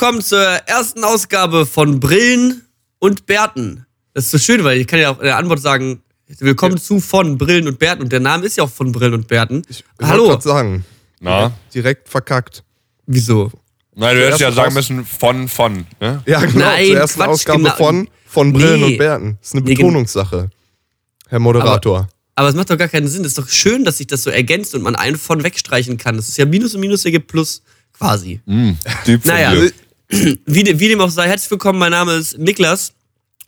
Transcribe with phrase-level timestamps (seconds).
[0.00, 2.62] willkommen zur ersten Ausgabe von Brillen
[3.00, 3.84] und Bärten.
[4.14, 6.02] Das ist so schön, weil ich kann ja auch in der Antwort sagen,
[6.38, 6.80] willkommen ja.
[6.80, 8.04] zu von Brillen und Bärten.
[8.04, 9.62] Und der Name ist ja auch von Brillen und Bärten.
[9.68, 10.38] Ich, ich Hallo.
[10.38, 10.84] sagen.
[11.18, 11.50] Na?
[11.74, 12.62] Direkt verkackt.
[13.06, 13.50] Wieso?
[13.96, 15.84] Nein, du hättest ja sagen müssen von, von.
[16.00, 16.22] Ne?
[16.26, 16.60] Ja, genau.
[16.60, 17.74] Nein, zur ersten Quatsch, Ausgabe genau.
[17.74, 18.86] von, von Brillen nee.
[18.86, 19.38] und Bärten.
[19.40, 20.50] Das ist eine Betonungssache,
[21.26, 21.98] Herr Moderator.
[21.98, 23.22] Aber, aber es macht doch gar keinen Sinn.
[23.22, 26.14] Es ist doch schön, dass sich das so ergänzt und man einen von wegstreichen kann.
[26.14, 28.40] Das ist ja Minus und Minus ergibt Plus quasi.
[28.46, 28.74] Mm,
[29.24, 29.70] naja,
[30.10, 31.78] wie, wie dem auch sei, herzlich willkommen.
[31.78, 32.92] Mein Name ist Niklas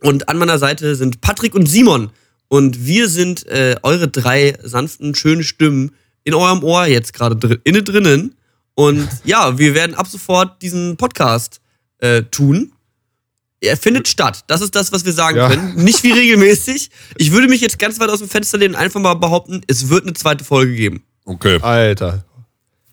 [0.01, 2.10] und an meiner Seite sind Patrick und Simon.
[2.48, 5.92] Und wir sind äh, eure drei sanften, schönen Stimmen
[6.24, 8.35] in eurem Ohr jetzt gerade drin, inne drinnen.
[8.74, 11.60] Und ja, wir werden ab sofort diesen Podcast
[11.98, 12.73] äh, tun.
[13.63, 14.45] Er findet statt.
[14.48, 15.48] Das ist das, was wir sagen Ja.
[15.48, 15.76] können.
[15.76, 16.90] Nicht wie regelmäßig.
[17.16, 19.88] Ich würde mich jetzt ganz weit aus dem Fenster lehnen und einfach mal behaupten, es
[19.90, 21.02] wird eine zweite Folge geben.
[21.26, 21.59] Okay.
[21.60, 22.24] Alter.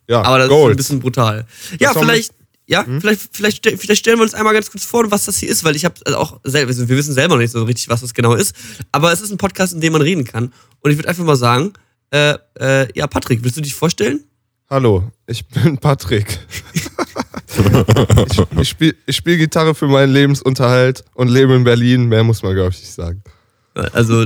[0.10, 0.74] Ja, Aber das ist Gold.
[0.74, 1.46] ein bisschen brutal.
[1.80, 2.32] Ja, vielleicht,
[2.68, 5.50] ja, vielleicht, vielleicht, ste- vielleicht stellen wir uns einmal ganz kurz vor, was das hier
[5.50, 8.02] ist, weil ich habe auch selber, also wir wissen selber noch nicht so richtig, was
[8.02, 8.56] das genau ist.
[8.92, 10.54] Aber es ist ein Podcast, in dem man reden kann.
[10.82, 11.74] Und ich würde einfach mal sagen,
[12.12, 14.24] äh, äh, ja, Patrick, willst du dich vorstellen?
[14.70, 16.40] Hallo, ich bin Patrick.
[18.28, 22.06] ich ich spiele ich spiel Gitarre für meinen Lebensunterhalt und lebe in Berlin.
[22.08, 23.24] Mehr muss man, glaube ich, nicht sagen.
[23.94, 24.26] Also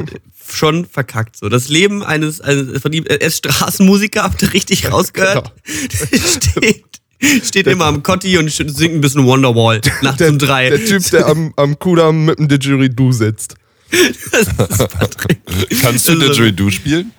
[0.50, 1.50] schon verkackt so.
[1.50, 5.54] Das Leben eines, eines von ihm, er ist Straßenmusiker, habt ihr richtig rausgehört?
[5.66, 7.01] steht
[7.44, 10.70] steht immer am Kotti und singt ein bisschen Wonderwall nachts Der, um drei.
[10.70, 13.56] der Typ, der am, am Kudamm mit dem Didgeridoo sitzt.
[14.32, 14.48] Das
[14.80, 15.40] ist Patrick.
[15.82, 17.12] Kannst du Also- Didgeridoo spielen?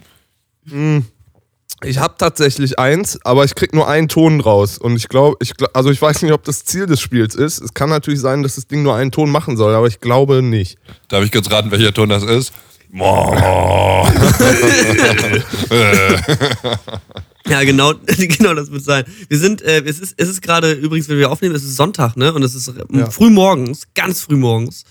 [1.85, 4.79] Ich habe tatsächlich eins, aber ich krieg nur einen Ton raus.
[4.79, 7.61] Und ich glaube, ich, also ich weiß nicht, ob das Ziel des Spiels ist.
[7.61, 10.43] Es kann natürlich sein, dass das Ding nur einen Ton machen soll, aber ich glaube
[10.43, 10.79] nicht.
[11.09, 12.53] Darf ich kurz raten, welcher Ton das ist?
[17.49, 19.05] Ja, genau, genau das wird sein.
[19.29, 22.17] Wir sind, äh, es ist, es ist gerade übrigens, wenn wir aufnehmen, es ist Sonntag,
[22.17, 22.33] ne?
[22.33, 23.11] Und es ist Ja.
[23.11, 24.85] früh morgens, ganz früh morgens.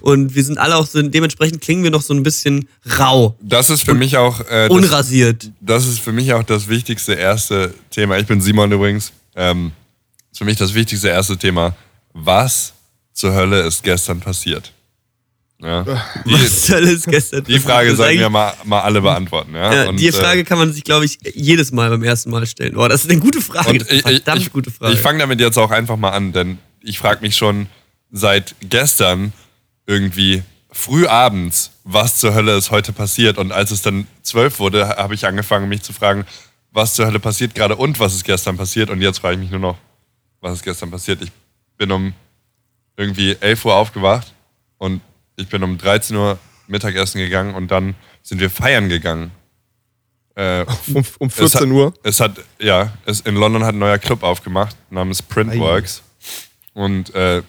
[0.00, 2.68] Und wir sind alle auch so, dementsprechend klingen wir noch so ein bisschen
[2.98, 5.50] rau, Das ist für mich auch äh, das, unrasiert.
[5.60, 8.16] das ist für mich auch das wichtigste erste Thema.
[8.18, 9.12] Ich bin Simon übrigens.
[9.34, 9.72] Ähm,
[10.30, 11.74] ist für mich das wichtigste erste Thema.
[12.12, 12.72] Was
[13.12, 14.72] zur Hölle ist gestern passiert?
[15.60, 15.82] Ja.
[16.24, 19.54] Die, Was soll es gestern die Frage ist sollten wir mal, mal alle beantworten.
[19.54, 19.74] Ja?
[19.74, 22.46] Ja, Und, die äh, Frage kann man sich, glaube ich, jedes Mal beim ersten Mal
[22.46, 22.76] stellen.
[22.76, 23.76] Oh, das ist eine gute Frage.
[23.78, 24.94] Ist ich, verdammt ich, gute Frage.
[24.94, 27.66] ich fange damit jetzt auch einfach mal an, denn ich frage mich schon
[28.12, 29.32] seit gestern
[29.86, 33.36] irgendwie früh abends, was zur Hölle ist heute passiert.
[33.36, 36.24] Und als es dann zwölf wurde, habe ich angefangen, mich zu fragen,
[36.70, 38.90] was zur Hölle passiert gerade und was ist gestern passiert.
[38.90, 39.78] Und jetzt frage ich mich nur noch,
[40.40, 41.20] was ist gestern passiert.
[41.22, 41.32] Ich
[41.76, 42.12] bin um
[42.96, 44.32] irgendwie 11 Uhr aufgewacht
[44.76, 45.00] und
[45.38, 49.30] ich bin um 13 Uhr Mittagessen gegangen und dann sind wir feiern gegangen.
[50.34, 51.94] Äh, Um, um es 14 hat, Uhr.
[52.02, 56.02] Es hat, ja, es, in London hat ein neuer Club aufgemacht, namens Printworks.
[56.74, 57.42] Und äh,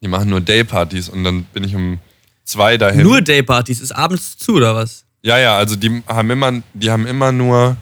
[0.00, 1.98] die machen nur Daypartys und dann bin ich um
[2.44, 3.02] zwei dahin.
[3.02, 5.04] Nur Daypartys, ist abends zu, oder was?
[5.22, 7.76] Ja, ja, also die haben immer, die haben immer nur,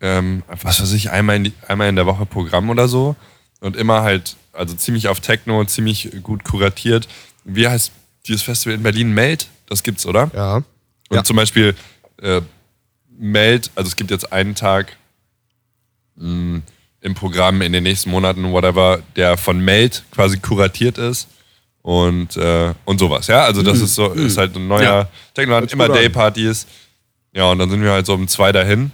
[0.00, 3.16] ähm, was weiß ich, einmal in, die, einmal in der Woche Programm oder so.
[3.60, 7.08] Und immer halt, also ziemlich auf Techno, ziemlich gut kuratiert.
[7.44, 7.92] Wie heißt
[8.26, 9.12] dieses Festival in Berlin?
[9.12, 9.48] Meld?
[9.66, 10.30] Das gibt's, oder?
[10.34, 10.56] Ja.
[10.56, 10.64] Und
[11.12, 11.24] Ja.
[11.24, 11.74] zum Beispiel
[12.22, 12.40] äh,
[13.18, 14.96] Meld, also es gibt jetzt einen Tag
[16.16, 16.60] mh,
[17.00, 21.28] im Programm in den nächsten Monaten, whatever, der von Meld quasi kuratiert ist
[21.82, 23.26] und, äh, und sowas.
[23.26, 25.08] Ja, also das ist so, ist halt ein neuer Ja.
[25.34, 25.88] Technoland, immer.
[25.88, 26.66] Daypartys.
[27.34, 28.92] Ja, und dann sind wir halt so um zwei dahin.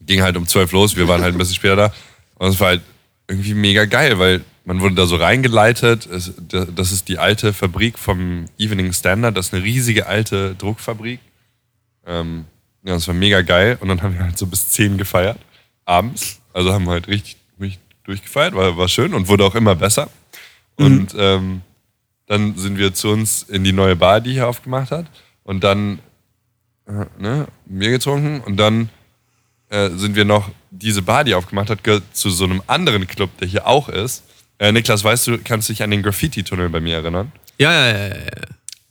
[0.00, 1.92] Ging halt um zwölf los, wir waren halt ein bisschen später da.
[2.36, 2.82] Und es war halt
[3.28, 6.08] irgendwie mega geil, weil man wurde da so reingeleitet.
[6.10, 9.36] Das ist die alte Fabrik vom Evening Standard.
[9.36, 11.20] Das ist eine riesige alte Druckfabrik.
[12.06, 12.44] Ähm,
[12.84, 13.78] ja, das war mega geil.
[13.80, 15.38] Und dann haben wir halt so bis 10 gefeiert.
[15.84, 16.40] Abends.
[16.52, 18.54] Also haben wir halt richtig, richtig durchgefeiert.
[18.54, 20.08] War, war schön und wurde auch immer besser.
[20.76, 21.62] Und ähm,
[22.26, 25.06] dann sind wir zu uns in die neue Bar, die hier aufgemacht hat.
[25.42, 25.98] Und dann
[26.86, 28.40] äh, ne, Bier getrunken.
[28.40, 28.90] Und dann
[29.70, 33.36] äh, sind wir noch, diese Bar, die aufgemacht hat, gehört zu so einem anderen Club,
[33.38, 34.22] der hier auch ist.
[34.62, 37.32] Äh, Niklas, weißt du, kannst du dich an den Graffiti-Tunnel bei mir erinnern?
[37.58, 38.08] Ja, ja, ja.
[38.08, 38.14] ja.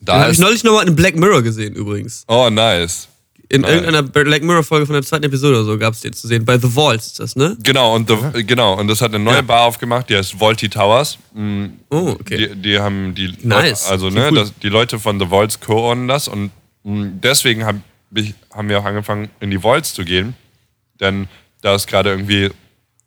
[0.02, 2.26] Da habe ich neulich nochmal in Black Mirror gesehen, übrigens.
[2.28, 3.08] oh, nice.
[3.48, 3.72] In Nice.
[3.72, 6.44] irgendeiner Black Mirror-Folge von der zweiten Episode oder so gab es den zu sehen.
[6.46, 7.58] Bei The Vaults ist das, ne?
[7.64, 9.42] Genau, und, the, genau, und das hat eine neue Ja.
[9.42, 11.18] Bar aufgemacht, die heißt Volty Towers.
[11.34, 12.48] Mm, Oh, okay.
[12.50, 13.84] Die, die haben die Nice.
[13.84, 14.36] Leute, also ne, cool.
[14.36, 16.52] das, die Leute von The Vaults co-ownen das und
[16.84, 17.76] mh, deswegen hab
[18.16, 20.34] ich, haben wir auch angefangen, in die Vaults zu gehen.
[21.02, 21.28] Denn
[21.62, 22.50] da ist gerade irgendwie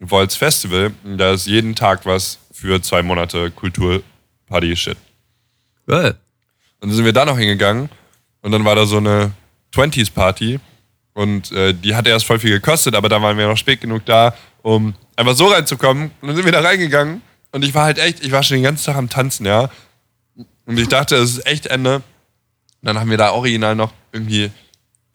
[0.00, 4.97] Vaults Festival, da ist jeden Tag was für zwei Monate Kultur-Party-Shit.
[5.87, 6.17] Geil.
[6.81, 7.91] Und dann sind wir da noch hingegangen
[8.43, 9.33] und dann war da so eine
[9.75, 10.61] 20s-Party
[11.12, 14.05] und äh, die hatte erst voll viel gekostet, aber da waren wir noch spät genug
[14.06, 16.11] da, um einfach so reinzukommen.
[16.21, 17.23] Und dann sind wir da reingegangen
[17.53, 19.71] Und ich war halt echt, ich war schon den ganzen Tag am Tanzen, ja.
[20.67, 21.97] Und ich dachte, es ist echt Ende.
[21.97, 22.03] Und
[22.83, 24.51] dann haben wir da original noch irgendwie,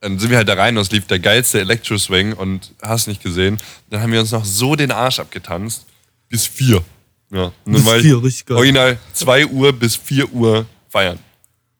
[0.02, 3.22] dann sind wir halt da rein und es lief der geilste Electro-Swing und hast nicht
[3.22, 3.58] gesehen.
[3.90, 5.86] Dann haben wir uns noch so den Arsch abgetanzt.
[6.30, 6.84] Bis vier.
[7.31, 7.52] Ja.
[7.68, 8.58] Richtig geil.
[8.58, 11.20] Original 2 Uhr bis 4 Uhr feiern.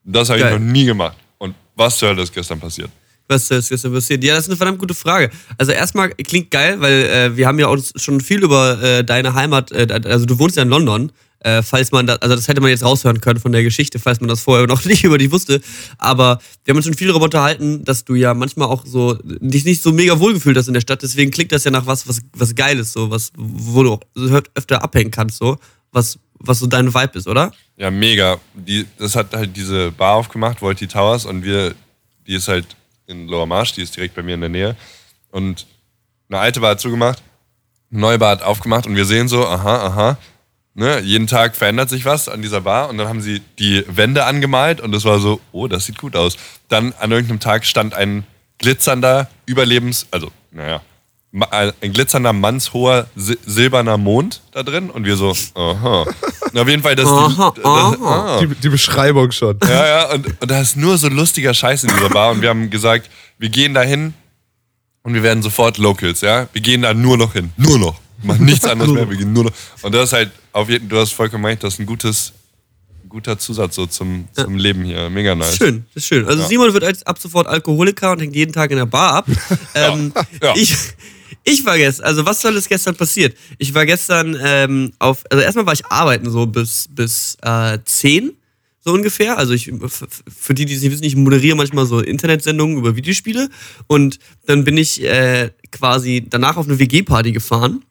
[0.04, 0.58] Das habe ich Geil.
[0.58, 1.16] noch nie gemacht.
[1.38, 2.90] Und was Hölle ist gestern passiert?
[3.28, 4.24] Was ist gestern passiert?
[4.24, 5.30] Ja, das ist eine verdammt gute Frage.
[5.58, 9.34] Also erstmal klingt geil, weil äh, wir haben ja uns schon viel über äh, deine
[9.34, 12.60] Heimat, äh, also du wohnst ja in London, äh, falls man das, also das hätte
[12.60, 15.30] man jetzt raushören können von der Geschichte, falls man das vorher noch nicht über dich
[15.30, 15.60] wusste.
[15.98, 19.64] Aber wir haben uns schon viel darüber unterhalten, dass du ja manchmal auch so dich
[19.64, 21.02] nicht so mega wohlgefühlt hast in der Stadt.
[21.02, 24.00] Deswegen klingt das ja nach was, was, was Geiles, so was, wo du auch
[24.54, 25.58] öfter abhängen kannst, so
[25.92, 27.52] was, was so dein Vibe ist, oder?
[27.76, 28.38] Ja, mega.
[28.54, 31.74] Die, das hat halt diese Bar aufgemacht, Volti Towers, und wir,
[32.26, 32.66] die ist halt
[33.06, 34.76] in Lower Marsch, die ist direkt bei mir in der Nähe.
[35.30, 35.66] Und
[36.28, 37.22] eine alte Bar hat zugemacht,
[37.90, 40.18] eine neue Bar hat aufgemacht und wir sehen so, aha, aha.
[40.74, 44.24] Ne, jeden Tag verändert sich was an dieser Bar und dann haben sie die Wände
[44.24, 46.36] angemalt und es war so, oh, das sieht gut aus.
[46.68, 48.24] Dann an irgendeinem Tag stand ein
[48.58, 50.80] glitzernder Überlebens, also, naja,
[51.32, 51.48] ma-
[51.80, 56.06] ein glitzernder, mannshoher, si- silberner Mond da drin und wir so, aha.
[56.52, 57.96] Und auf jeden Fall, das, Aha, das, aha.
[58.36, 58.40] ah.
[58.40, 59.58] Die, die Beschreibung schon.
[59.64, 62.30] Ja, ja, und, und da ist nur so lustiger Scheiß in dieser Bar.
[62.30, 64.14] Und wir haben gesagt, wir gehen da hin
[65.02, 66.46] und wir werden sofort Locals, ja.
[66.52, 67.52] Wir gehen da nur noch hin.
[67.56, 68.00] Nur noch.
[68.22, 69.52] Machen nichts anderes mehr, wir gehen nur noch.
[69.82, 72.32] Und das ist halt, auf jeden du hast vollkommen recht, das ist ein gutes,
[73.08, 75.10] guter Zusatz so zum, zum Leben hier.
[75.10, 75.56] Mega nice.
[75.56, 76.26] Schön, das ist schön.
[76.26, 76.48] Also Ja.
[76.48, 79.26] Simon wird als ab sofort Alkoholiker und hängt jeden Tag in der Bar ab.
[79.74, 80.12] ähm,
[80.42, 80.54] Ja.
[80.56, 80.74] Ich,
[81.44, 83.36] ich war gestern, also was soll ist gestern passiert?
[83.58, 88.32] Ich war gestern ähm, auf, also erstmal war ich arbeiten so bis, bis äh, 10,
[88.82, 89.38] so ungefähr.
[89.38, 93.48] Also ich, für die, die es nicht wissen, ich moderiere manchmal so Internetsendungen über Videospiele
[93.86, 97.84] und dann bin ich äh, quasi danach auf eine WG-Party gefahren,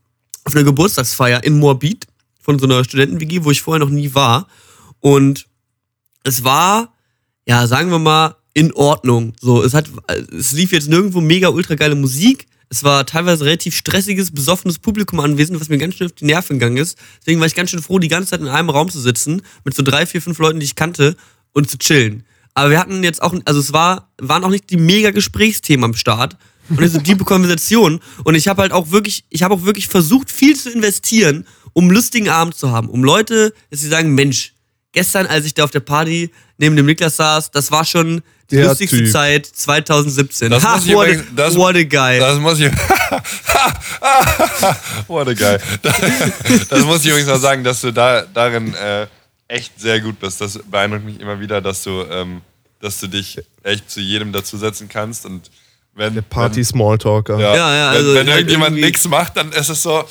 [0.44, 2.08] auf eine Geburtstagsfeier in Moabit
[2.40, 4.48] von so einer Studenten-WG, wo ich vorher noch nie war.
[5.00, 5.48] Und
[6.24, 6.94] es war,
[7.48, 9.34] ja, sagen wir mal, in Ordnung.
[9.40, 9.90] So, es hat,
[10.38, 12.48] es lief jetzt nirgendwo mega ultra geile Musik.
[12.70, 16.60] Es war teilweise relativ stressiges, besoffenes Publikum anwesend, was mir ganz schön auf die Nerven
[16.60, 16.98] gegangen ist.
[17.20, 19.76] Deswegen war ich ganz schön froh, die ganze Zeit in einem Raum zu sitzen, mit
[19.76, 21.16] so drei, vier, fünf Leuten, die ich kannte,
[21.54, 22.24] und zu chillen.
[22.54, 25.94] Aber wir hatten jetzt auch, also es war, waren auch nicht die mega Gesprächsthemen am
[25.96, 26.38] Start
[26.70, 28.00] und so tiefe Konversationen.
[28.24, 31.86] Und ich habe halt auch wirklich, ich habe auch wirklich versucht, viel zu investieren, um
[31.86, 32.90] einen lustigen Abend zu haben.
[32.90, 34.54] Um Leute, dass sie sagen, Mensch,
[34.92, 38.22] gestern, als ich da auf der Party neben dem Niklas saß, das war schon
[38.52, 39.12] die Der lustigste Typ.
[39.12, 40.50] Zeit 2017.
[40.50, 42.20] Das ha, muss ich what, a, das- what a guy.
[42.20, 42.72] Das muss ich.
[45.08, 45.58] What a guy.
[45.82, 49.08] Das, das muss ich übrigens mal sagen, dass du da darin äh,
[49.48, 50.42] echt sehr gut bist.
[50.42, 52.42] Das beeindruckt mich immer wieder, dass du, ähm,
[52.80, 55.50] dass du dich echt zu jedem dazusetzen kannst und
[56.00, 57.34] wenn Party Smalltalker.
[57.38, 60.04] wenn, ja, Ja, ja, wenn, also wenn halt irgendjemand nichts macht, dann ist es so,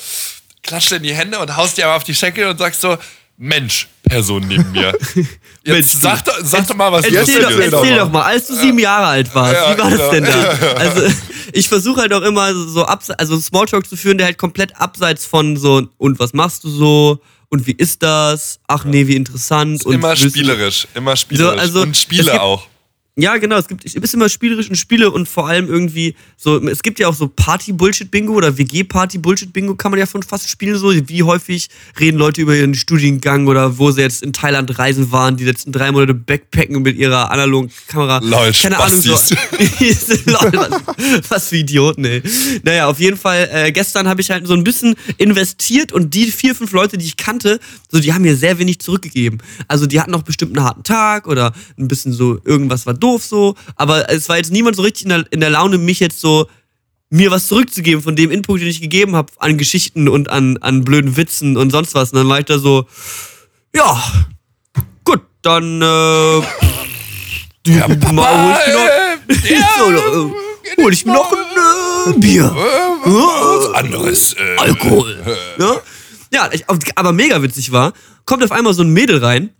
[0.62, 2.96] klatscht in die Hände und haust dir aber auf die Schenkel und sagst so,
[3.40, 4.92] Mensch, Person neben mir.
[5.64, 7.72] Jetzt Mensch, sag, doch, sag doch mal was Erzähl, doch, Lustiges.
[7.72, 10.10] erzähl doch mal, als du sieben Jahre alt warst, Ja, wie war das genau.
[10.10, 10.74] denn da?
[10.76, 11.14] Also,
[11.52, 15.24] ich versuche halt auch immer so abse also Smalltalk zu führen, der halt komplett abseits
[15.24, 17.20] von so, und was machst du so?
[17.48, 18.58] Und wie ist das?
[18.66, 19.84] Ach nee, wie interessant.
[19.86, 21.60] Und Immer spielerisch, immer spielerisch.
[21.60, 22.66] also, und Spiele gibt- auch.
[23.20, 26.84] Ja, genau, es gibt, ich bist immer spielerisch Spiele und vor allem irgendwie so, es
[26.84, 31.24] gibt ja auch so Party-Bullshit-Bingo oder WG-Party-Bullshit-Bingo kann man ja schon fast spielen, so wie
[31.24, 35.44] häufig reden Leute über ihren Studiengang oder wo sie jetzt in Thailand reisen waren, die
[35.44, 38.20] letzten drei Monate backpacken mit ihrer analogen Kamera.
[38.22, 39.16] Lol, Keine Ahnung, so.
[39.16, 40.24] Spastis.
[40.26, 42.22] Lol, was, was für Idioten, ey.
[42.62, 46.30] Naja, auf jeden Fall, äh, gestern habe ich halt so ein bisschen investiert und die
[46.30, 47.58] vier, fünf Leute, die ich kannte,
[47.90, 49.42] so, die haben mir sehr wenig zurückgegeben.
[49.66, 53.07] Also die hatten noch bestimmt einen harten Tag oder ein bisschen so, irgendwas war doof
[53.16, 56.20] so, aber es war jetzt niemand so richtig in der, in der Laune, mich jetzt
[56.20, 56.46] so
[57.10, 60.84] mir was zurückzugeben von dem Input, den ich gegeben habe an Geschichten und an, an
[60.84, 62.12] blöden Witzen und sonst was.
[62.12, 62.86] Und dann war ich da so,
[63.74, 64.02] ja,
[65.04, 66.42] gut, dann äh,
[67.66, 67.72] die,
[68.12, 72.54] mal hol ich mir noch, so, äh, hol ich mir noch ein äh, Bier.
[72.54, 74.34] Was anderes.
[74.34, 75.16] Äh, Alkohol.
[75.58, 75.76] Ja,
[76.32, 77.92] ja ich, aber mega witzig war,
[78.26, 79.50] kommt auf einmal so ein Mädel rein,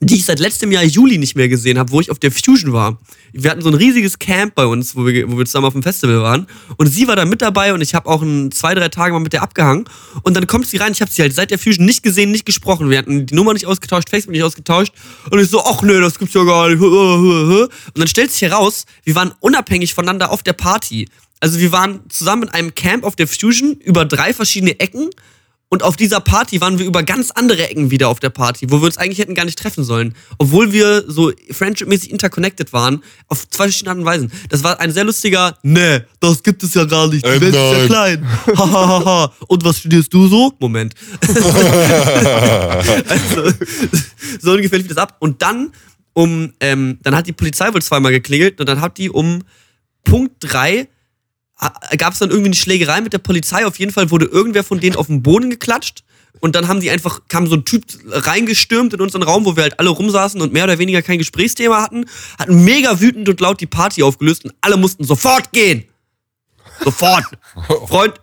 [0.00, 2.72] die ich seit letztem Jahr Juli nicht mehr gesehen habe, wo ich auf der Fusion
[2.72, 2.98] war.
[3.32, 5.82] Wir hatten so ein riesiges Camp bei uns, wo wir, wo wir zusammen auf dem
[5.82, 6.46] Festival waren.
[6.76, 9.18] Und sie war da mit dabei und ich habe auch ein, zwei, drei Tage mal
[9.18, 9.86] mit der abgehangen.
[10.22, 12.46] Und dann kommt sie rein, ich habe sie halt seit der Fusion nicht gesehen, nicht
[12.46, 12.90] gesprochen.
[12.90, 14.92] Wir hatten die Nummer nicht ausgetauscht, Facebook nicht ausgetauscht.
[15.30, 16.80] Und ich so, ach nee, das gibt's ja gar nicht.
[16.80, 21.08] Und dann stellt sich heraus, wir waren unabhängig voneinander auf der Party.
[21.40, 25.10] Also wir waren zusammen in einem Camp auf der Fusion über drei verschiedene Ecken
[25.70, 28.80] Und auf dieser Party waren wir über ganz andere Ecken wieder auf der Party, wo
[28.80, 30.14] wir uns eigentlich hätten gar nicht treffen sollen.
[30.38, 34.32] Obwohl wir so friendship-mäßig interconnected waren, auf zwei verschiedene Arten und Weisen.
[34.48, 37.54] Das war ein sehr lustiger, ne, das gibt es ja gar nicht, die Ähm, Welt
[37.54, 38.26] ist ja klein.
[38.56, 39.30] Hahaha.
[39.46, 40.54] und was studierst du so?
[40.58, 40.94] Moment.
[43.08, 43.52] also,
[44.40, 45.16] so ungefähr lief das ab.
[45.18, 45.70] Und dann,
[46.14, 49.42] um, ähm, dann hat die Polizei wohl zweimal geklingelt und dann hat die um
[50.02, 50.88] Punkt drei
[51.96, 53.66] gab es dann irgendwie eine Schlägerei mit der Polizei.
[53.66, 56.04] Auf jeden Fall wurde irgendwer von denen auf den Boden geklatscht.
[56.40, 59.64] Und dann haben die einfach, kam so ein Typ reingestürmt in unseren Raum, wo wir
[59.64, 62.06] halt alle rumsaßen und mehr oder weniger kein Gesprächsthema hatten,
[62.38, 65.84] hat mega wütend und laut die Party aufgelöst und alle mussten sofort gehen.
[66.84, 67.24] Sofort.
[67.88, 68.14] Freund,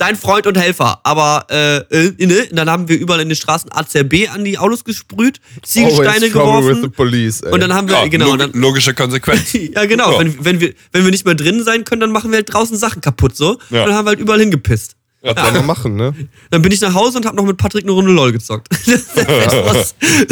[0.00, 1.00] dein Freund und Helfer.
[1.04, 2.48] Aber äh, äh, ne?
[2.52, 6.30] dann haben wir überall in den Straßen ACRB an die Autos gesprüht, Ziegelsteine Always the
[6.30, 6.92] geworfen.
[6.92, 7.42] police.
[7.42, 9.52] Und dann haben wir, Ja, genau, log dann, logische Konsequenz.
[9.52, 10.12] ja, genau.
[10.12, 10.18] Ja.
[10.18, 12.76] Wenn, wenn, wir, wenn wir nicht mehr drinnen sein können, dann machen wir halt draußen
[12.76, 13.58] Sachen kaputt, so.
[13.70, 13.82] Ja.
[13.82, 14.96] Und dann haben wir halt überall hingepisst.
[15.22, 16.14] Ja, Kann man machen, ne?
[16.50, 18.68] Dann bin ich nach Hause und habe noch mit Patrick eine Runde LOL gezockt.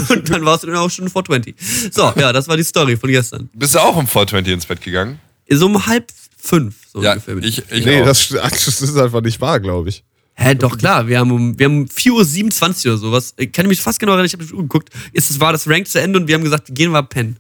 [0.08, 1.54] Und dann warst du dann auch schon 420.
[1.92, 3.50] So, ja, das war die Story von gestern.
[3.52, 5.20] Bist du auch um 420 ins Bett gegangen?
[5.50, 6.06] So um halb
[6.40, 7.35] fünf, so Ja, ungefähr.
[7.35, 10.04] bin ich, ich Nee, das, das ist einfach nicht wahr, glaube ich.
[10.35, 13.35] Hä, doch klar, wir haben um, wir haben um 4.27 Uhr oder sowas.
[13.37, 14.90] Ich kann mich fast genau erinnern, ich habe Uhr geguckt.
[15.12, 17.38] Ist, es war das Rank zu Ende und wir haben gesagt, gehen wir pennen.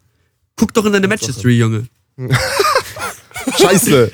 [0.56, 1.86] Guck doch in deine Match History, Junge.
[3.56, 4.10] Scheiße.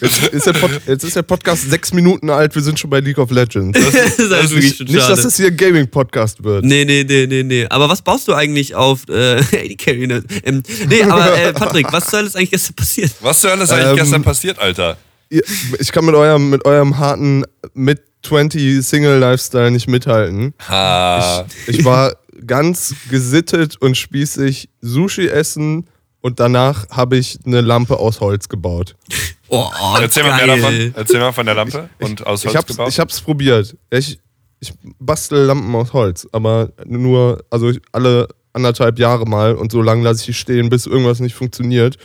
[0.00, 0.46] Jetzt ist,
[0.86, 3.78] jetzt ist der Podcast sechs Minuten alt, wir sind schon bei League of Legends.
[3.78, 6.64] Das ist halt wirklich schon Nicht, dass das hier ein Gaming-Podcast wird.
[6.64, 7.66] Nee, nee, nee, nee, nee.
[7.68, 10.06] Aber was baust du eigentlich auf äh, AD Carry?
[10.06, 10.22] Ne?
[10.44, 13.12] Ähm, nee, aber äh, Patrick, was soll ist eigentlich gestern passiert?
[13.20, 14.96] Was zur Hölle ist eigentlich Ähm, gestern passiert, Alter?
[15.28, 17.44] Ich kann mit eurem, mit eurem harten
[17.74, 20.54] Mid-20-Single-Lifestyle nicht mithalten.
[20.68, 21.46] Ha.
[21.66, 25.86] Ich war ganz gesittet und spießig Sushi essen
[26.26, 28.96] und danach habe ich eine Lampe aus Holz gebaut.
[29.48, 30.92] Oh, Erzähl mal mehr davon.
[30.96, 32.88] Erzähl mal von der Lampe und aus Holz Ich hab's, gebaut.
[32.88, 33.76] ich hab's probiert.
[33.90, 34.18] Ich,
[34.58, 39.82] ich bastel Lampen aus Holz, aber nur, also ich- alle anderthalb Jahre mal und so
[39.82, 41.96] lange lasse ich die stehen, bis irgendwas nicht funktioniert.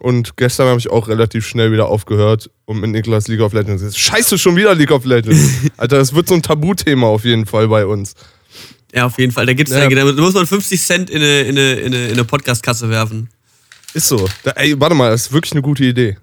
[0.00, 3.96] Und gestern habe ich auch relativ schnell wieder aufgehört und mit Niklas League of Legends.
[3.96, 5.48] Scheiße, schon wieder League of Legends.
[5.76, 8.14] Alter, das wird so ein Tabuthema auf jeden Fall bei uns.
[8.92, 9.46] Ja, auf jeden Fall.
[9.46, 9.88] Da gibt's Ja.
[9.88, 13.28] da muss man 50 Cent in eine, in eine, in eine, in eine Podcast-Kasse werfen.
[13.94, 14.28] Ist so.
[14.44, 16.16] Da, ey, warte mal, das ist wirklich eine gute Idee.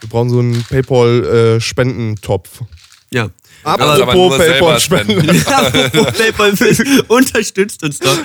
[0.00, 2.60] Wir brauchen so einen Paypal-Spendentopf.
[3.10, 3.30] Ja.
[3.64, 5.26] nur selber spenden.
[5.26, 6.04] Paypal-Spenden.
[6.14, 6.52] PayPal
[7.08, 8.16] unterstützt uns doch.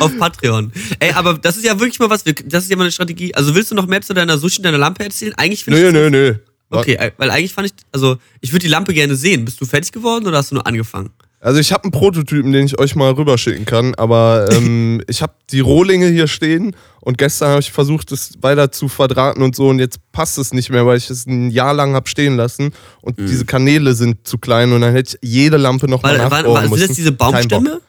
[0.00, 0.70] Auf Patreon.
[0.98, 3.34] Ey, aber das ist ja wirklich mal was, wir- das ist ja mal eine Strategie.
[3.34, 5.32] Also willst du noch mehr zu deiner Sushi, deiner Lampe erzählen?
[5.36, 5.92] Eigentlich finde Nö, ich.
[5.94, 6.34] nö, nö.
[6.70, 9.44] Okay, äh, weil eigentlich fand ich, also ich würde die Lampe gerne sehen.
[9.44, 11.10] Bist du fertig geworden oder hast du nur angefangen?
[11.44, 15.34] Also ich habe einen Prototypen, den ich euch mal rüberschicken kann, aber ähm, ich habe
[15.50, 19.68] die Rohlinge hier stehen und gestern habe ich versucht, es weiter zu verdrahten und so
[19.68, 22.72] und jetzt passt es nicht mehr, weil ich es ein Jahr lang habe stehen lassen
[23.02, 23.26] und Mhm.
[23.26, 26.62] diese Kanäle sind zu klein und dann hätte ich jede Lampe nochmal war, nachbauen war,
[26.62, 26.86] sind müssen.
[26.88, 27.12] das diese.
[27.12, 27.80] Baumstämme?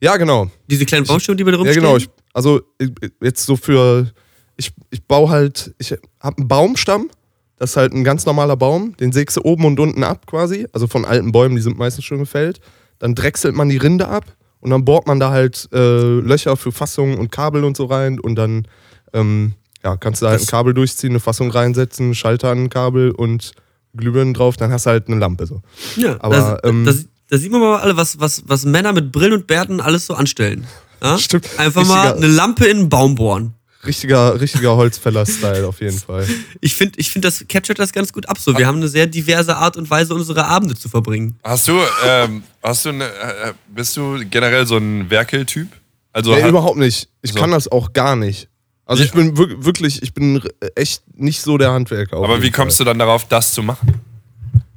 [0.00, 0.48] Ja, genau.
[0.68, 1.82] Diese kleinen Baumstämme, die dir Ja, rumstehen?
[1.82, 1.96] genau.
[1.96, 4.08] Ich, also ich- jetzt so für,
[4.56, 5.90] ich, ich baue halt, ich
[6.20, 7.10] habe einen Baumstamm,
[7.58, 10.68] das ist halt ein ganz normaler Baum, den sägst du oben und unten ab quasi,
[10.72, 12.60] also von alten Bäumen, die sind meistens schon gefällt.
[13.00, 14.24] Dann drechselt man die Rinde ab
[14.60, 18.20] und dann bohrt man da halt äh, Löcher für Fassungen und Kabel und so rein
[18.20, 18.68] und dann
[19.12, 22.70] ähm, ja, kannst du da halt ein Kabel durchziehen, eine Fassung reinsetzen, Schalter an ein
[22.70, 23.52] Kabel und
[23.96, 25.62] Glühbirnen drauf, dann hast du halt eine Lampe so.
[25.96, 26.84] Ja, Aber, da, ähm,
[27.28, 30.14] da, sieht man mal alle, was, was, was Männer mit Brillen und Bärten alles so
[30.14, 30.66] anstellen.
[31.02, 31.18] Ja?
[31.18, 31.48] Stimmt.
[31.58, 33.54] Einfach mal eine Lampe in einen Baum bohren.
[33.84, 36.26] Richtiger, richtiger Holzfäller-Style auf jeden Fall.
[36.60, 38.36] Ich finde, ich find, das captured das ganz gut ab.
[38.38, 41.38] So, wir haben eine sehr diverse Art und Weise, unsere Abende zu verbringen.
[41.42, 45.68] Hast du, ähm, hast du, ne, äh, bist du generell so ein Werkeltyp?
[46.12, 47.08] Also Nee, hat- überhaupt nicht.
[47.22, 47.38] Ich So.
[47.38, 48.48] kann das auch gar nicht.
[48.84, 50.42] Also ich bin wir- wirklich, ich bin
[50.74, 52.16] echt nicht so der Handwerker.
[52.18, 54.00] aber wie kommst du dann darauf, das zu machen?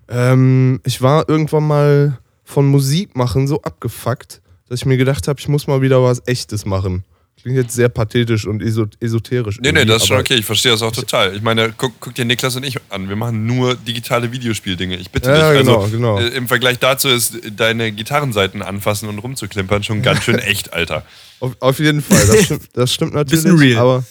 [0.08, 0.32] Fall.
[0.34, 5.40] Ähm, ich war irgendwann mal von Musik machen so abgefuckt, dass ich mir gedacht habe,
[5.40, 7.04] ich muss mal wieder was Echtes machen.
[7.42, 9.60] Klingt jetzt sehr pathetisch und eso esoterisch.
[9.62, 10.36] Nee, nee, das ist schon okay.
[10.36, 11.36] Ich verstehe das auch total.
[11.36, 13.10] Ich meine, guck, guck dir Niklas und ich an.
[13.10, 14.96] Wir machen nur digitale Videospieldinge.
[14.96, 15.60] Ich bitte Ja, dich.
[15.62, 16.20] genau, also, genau.
[16.20, 21.06] Äh, Im Vergleich dazu ist deine Gitarrenseiten anfassen und rumzuklimpern schon ganz schön echt, Alter.
[21.42, 23.44] Auf, auf jeden Fall, das stimmt, das stimmt natürlich.
[23.44, 23.78] Bisschen real.
[23.82, 24.04] Aber,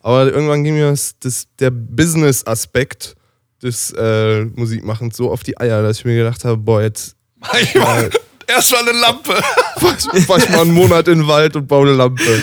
[0.00, 3.16] aber irgendwann ging mir das, das, der Business-Aspekt
[3.62, 8.10] des äh, Musikmachens so auf die Eier, dass ich mir gedacht habe, boah, jetzt Manchmal
[8.46, 9.34] erstmal eine Lampe.
[9.76, 12.42] fahr ich, ich mal einen Monat in den Wald und baue eine Lampe.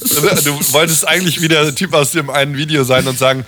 [0.00, 3.44] Du wolltest eigentlich wie der Typ aus dem einen Video sein und sagen,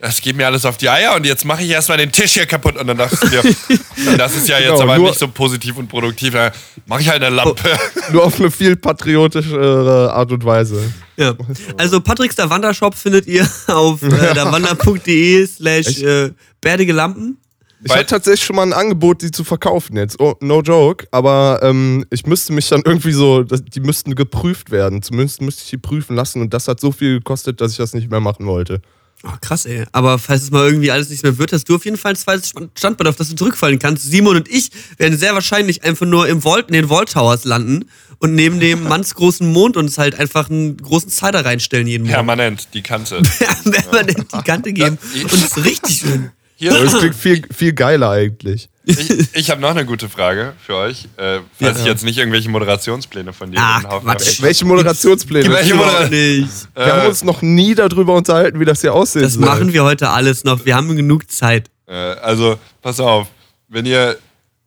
[0.00, 2.46] das geht mir alles auf die Eier und jetzt mache ich erstmal den Tisch hier
[2.46, 2.76] kaputt.
[2.76, 3.42] Und dann dachtest du dir,
[4.18, 6.34] das ist ja jetzt Genau, aber nicht so positiv und produktiv.
[6.34, 6.52] Da
[6.86, 7.70] mache ich halt eine Lampe.
[8.12, 10.92] Nur auf eine viel patriotischere Art und Weise.
[11.16, 11.34] Ja.
[11.78, 17.38] Also Patricks der Wandershop findet ihr auf äh, derwander.de slash äh, bärdige Lampen.
[17.84, 20.18] Ich hatte tatsächlich schon mal ein Angebot, die zu verkaufen jetzt.
[20.18, 21.06] Oh, no joke.
[21.10, 25.02] Aber ähm, ich müsste mich dann irgendwie so, die müssten geprüft werden.
[25.02, 26.40] Zumindest müsste ich die prüfen lassen.
[26.40, 28.80] Und das hat so viel gekostet, dass ich das nicht mehr machen wollte.
[29.24, 29.84] Oh, krass, ey.
[29.92, 32.16] Aber falls es mal irgendwie alles nichts mehr wird, hast du auf jeden Fall ein
[32.16, 34.04] zweites Standbein, auf das du zurückfallen kannst.
[34.04, 37.86] Simon und ich werden sehr wahrscheinlich einfach nur im Vault, in den Vault Towers landen
[38.18, 42.14] und neben dem mannsgroßen Mond uns halt einfach einen großen Cider reinstellen jeden Morgen.
[42.14, 43.22] Permanent, die Kante.
[43.64, 44.98] Permanent die Kante geben.
[45.22, 46.30] Und es ist richtig schön.
[46.58, 48.68] Hier, Aber das klingt viel, viel geiler eigentlich.
[48.84, 51.82] ich ich habe noch eine gute Frage für euch, äh, falls Ja.
[51.82, 54.26] ich jetzt nicht irgendwelche Moderationspläne von dir Ach, in den Haufen Quatsch.
[54.36, 54.42] habe.
[54.42, 55.50] Welche Moderationspläne?
[55.52, 56.68] Welche Wir Modera- nicht.
[56.76, 59.22] haben uns noch nie darüber unterhalten, wie das hier aussieht.
[59.22, 60.64] Das machen wir heute alles noch.
[60.64, 61.68] Wir haben genug Zeit.
[61.86, 63.28] Äh, also, pass auf,
[63.68, 64.16] wenn ihr,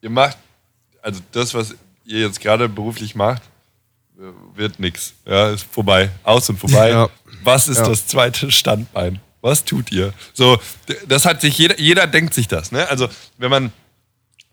[0.02, 0.38] ihr macht,
[1.02, 1.74] also das, was
[2.06, 3.42] ihr jetzt gerade beruflich macht,
[4.20, 4.24] äh,
[4.56, 5.14] wird nix.
[5.26, 6.10] Ja, ist vorbei.
[6.24, 6.90] Aus und vorbei.
[6.92, 7.10] Ja.
[7.44, 7.88] Was ist Ja.
[7.88, 9.20] das zweite Standbein?
[9.42, 10.14] Was tut ihr?
[10.34, 10.60] So,
[11.08, 12.88] das hat sich jeder, jeder denkt sich das, ne?
[12.90, 13.72] Also, wenn man,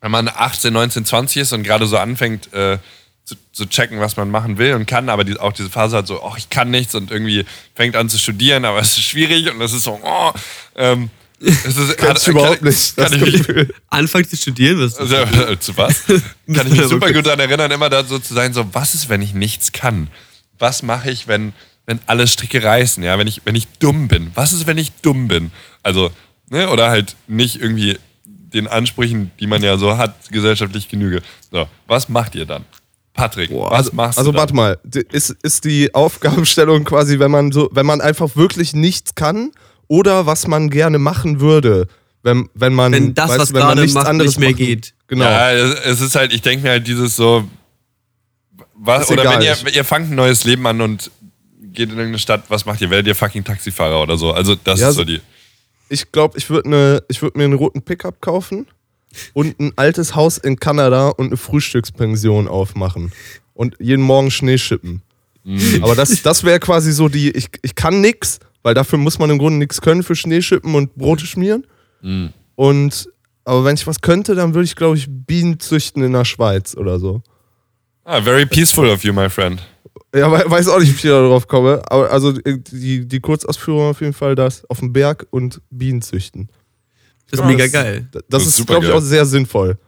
[0.01, 2.79] wenn man 18, 19, 20 ist und gerade so anfängt, äh,
[3.25, 6.07] zu, zu checken, was man machen will und kann, aber die, auch diese Phase hat
[6.07, 9.51] so, oh, ich kann nichts und irgendwie fängt an zu studieren, aber es ist schwierig
[9.51, 10.33] und es ist so, oh,
[10.77, 12.97] ähm, es ist, Kennst du überhaupt nicht.
[12.97, 13.69] Kann Das ich mich.
[13.91, 16.05] Anfangen zu studieren, was also, äh, zu was?
[16.07, 19.09] Kann ich mich super gut daran erinnern, immer da so zu sein, so, was ist,
[19.09, 20.09] wenn ich nichts kann?
[20.59, 21.53] Was mache ich, wenn,
[21.87, 24.31] wenn alle Stricke reißen, ja, wenn ich, wenn ich dumm bin?
[24.35, 25.51] Was ist, wenn ich dumm bin?
[25.83, 26.11] Also,
[26.51, 31.23] ne, oder halt nicht irgendwie den Ansprüchen, die man ja so hat, gesellschaftlich genüge.
[31.51, 32.65] So, was macht ihr dann?
[33.13, 34.41] Patrick, was machst Also du dann?
[34.41, 34.79] warte mal,
[35.11, 39.53] ist, ist die Aufgabenstellung quasi, wenn man so, wenn man einfach wirklich nichts kann
[39.89, 41.89] oder was man gerne machen würde,
[42.23, 44.51] wenn, wenn man, Wenn das, weißt was wenn man gerade nichts macht, anderes nicht mehr
[44.51, 44.95] machen- geht.
[45.07, 45.25] Genau.
[45.25, 47.45] Ja, es ist halt, ich denke mir halt dieses so,
[48.75, 51.11] was, Ist oder egal, wenn ihr, ihr fangt ein neues Leben an und
[51.61, 52.91] geht in irgendeine Stadt, was macht ihr?
[52.91, 54.33] Werdet ihr fucking Taxifahrer oder so?
[54.33, 55.21] Also das Ja, ist so die.
[55.89, 58.67] Ich glaube, ich würde ne, ich würd mir einen roten Pickup kaufen
[59.35, 63.13] und ein altes Haus in Kanada und eine Frühstückspension aufmachen
[63.55, 65.03] und jeden Morgen Schnee schippen.
[65.45, 65.83] Mm.
[65.83, 69.31] Aber das, das wäre quasi so die, ich, ich kann nix, weil dafür muss man
[69.31, 71.67] im Grunde nichts können für Schneeschippen und Brote schmieren.
[72.03, 72.27] Mm.
[72.57, 73.09] Und
[73.45, 76.77] aber wenn ich was könnte, dann würde ich, glaube ich, Bienen züchten in der Schweiz
[76.77, 77.23] oder so.
[78.05, 79.63] Ah, very peaceful of you, my friend.
[80.15, 81.83] Ja, we- weiß auch nicht, wie ich da drauf komme.
[81.91, 86.03] Aber also äh, die, die Kurzausführung auf jeden Fall das auf dem Berg und Bienen
[86.03, 86.49] züchten.
[87.31, 88.09] Das ist Ja, mega das- geil.
[88.13, 88.99] Das, Das ist, ist glaube ich, geil.
[88.99, 89.79] auch sehr sinnvoll.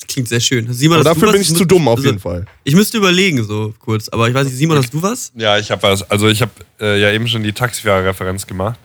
[0.00, 0.72] Das klingt sehr schön.
[0.72, 1.32] Simon, Aber hast du dafür was?
[1.34, 2.44] bin ich Ich zu dumm auf also, jeden Fall.
[2.64, 4.08] Ich müsste überlegen, so kurz.
[4.08, 5.32] Aber ich weiß nicht, Simon, hast du was?
[5.34, 6.08] Ja, ich habe was.
[6.08, 8.78] Also ich habe äh, ja eben schon die Taxifahrer-Referenz gemacht.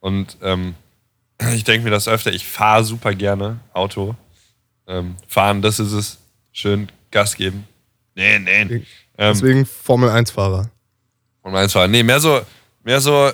[0.00, 0.74] Und ähm,
[1.54, 2.32] ich denke mir das öfter.
[2.32, 4.14] Ich fahre super gerne Auto.
[4.86, 6.18] Ähm, fahren, das ist es.
[6.52, 7.64] Schön Gas geben.
[8.14, 8.82] Nee, nee.
[9.18, 10.70] Ähm, Deswegen Formel 1-Fahrer.
[11.42, 12.40] Und meins war, nee, mehr so,
[12.84, 13.30] mehr so,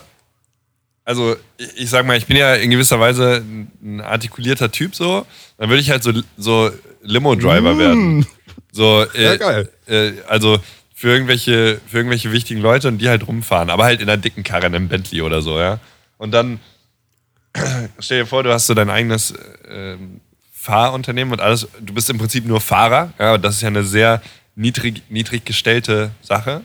[1.04, 3.44] also ich, ich sag mal, ich bin ja in gewisser Weise
[3.82, 5.26] ein, artikulierter Typ so,
[5.58, 6.70] dann würde ich halt so, so
[7.02, 8.26] Limo-Driver werden.
[8.72, 9.70] So, äh, Ja, geil.
[9.86, 10.58] Äh, also
[10.94, 14.42] für irgendwelche, für irgendwelche wichtigen Leute und die halt rumfahren, aber halt in einer dicken
[14.42, 15.78] Karre, in einem Bentley oder so, ja.
[16.16, 16.60] Und dann
[17.98, 19.96] stell dir vor, du hast so dein eigenes äh,
[20.52, 23.84] Fahrunternehmen und alles, du bist im Prinzip nur Fahrer, ja, und das ist ja eine
[23.84, 24.22] sehr
[24.54, 26.64] niedrig, niedrig gestellte Sache.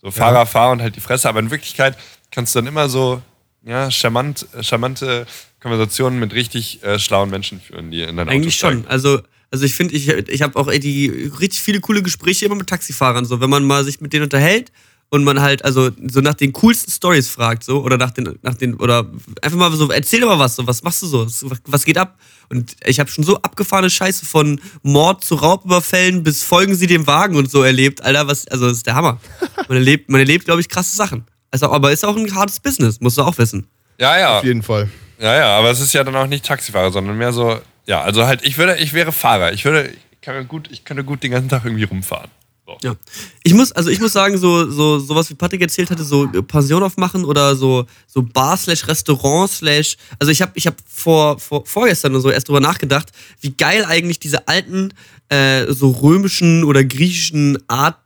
[0.00, 1.96] So Fahrer, Fahr und halt die Fresse, aber in Wirklichkeit
[2.30, 3.22] kannst du dann immer so
[3.64, 5.26] ja, charmant, charmante
[5.60, 8.82] Konversationen mit richtig äh, schlauen Menschen führen, die in dein Eigentlich Auto steigen.
[8.82, 8.90] schon.
[8.90, 9.20] Also,
[9.52, 12.68] also ich finde, ich, ich habe auch ey, die richtig viele coole Gespräche immer mit
[12.68, 13.24] Taxifahrern.
[13.24, 14.72] So, wenn man mal sich mit denen unterhält
[15.12, 18.54] und man halt also so nach den coolsten Stories fragt, so oder nach den, nach
[18.54, 19.06] den oder
[19.42, 21.98] einfach mal so erzähl doch mal was, so was machst du so, was, was geht
[21.98, 22.18] ab?
[22.48, 27.06] Und ich habe schon so abgefahrene Scheiße von Mord zu Raubüberfällen bis folgen Sie dem
[27.06, 29.20] Wagen und so erlebt, Alter, was also das ist der Hammer.
[29.68, 31.26] Man erlebt, man erlebt, glaube ich, krasse Sachen.
[31.50, 33.66] Also, aber ist auch ein hartes Business, musst du auch wissen.
[33.98, 34.38] Ja, ja.
[34.38, 34.88] Auf jeden Fall.
[35.20, 38.26] Ja, ja, aber es ist ja dann auch nicht Taxifahrer, sondern mehr so, ja, also
[38.26, 39.52] halt, ich würde, ich wäre Fahrer.
[39.52, 42.30] Ich würde, ich kann gut, ich könnte gut den ganzen Tag irgendwie rumfahren.
[42.64, 42.76] So.
[42.82, 42.94] Ja.
[43.42, 46.82] Ich muss, also ich muss sagen, so, so, sowas wie Patrick erzählt hatte, so Pension
[46.82, 49.96] aufmachen oder so, so Bar slash Restaurant slash.
[50.20, 53.84] Also ich habe ich hab vor, vor, vorgestern oder so erst drüber nachgedacht, wie geil
[53.84, 54.94] eigentlich diese alten,
[55.28, 58.01] äh, so römischen oder griechischen Atrium,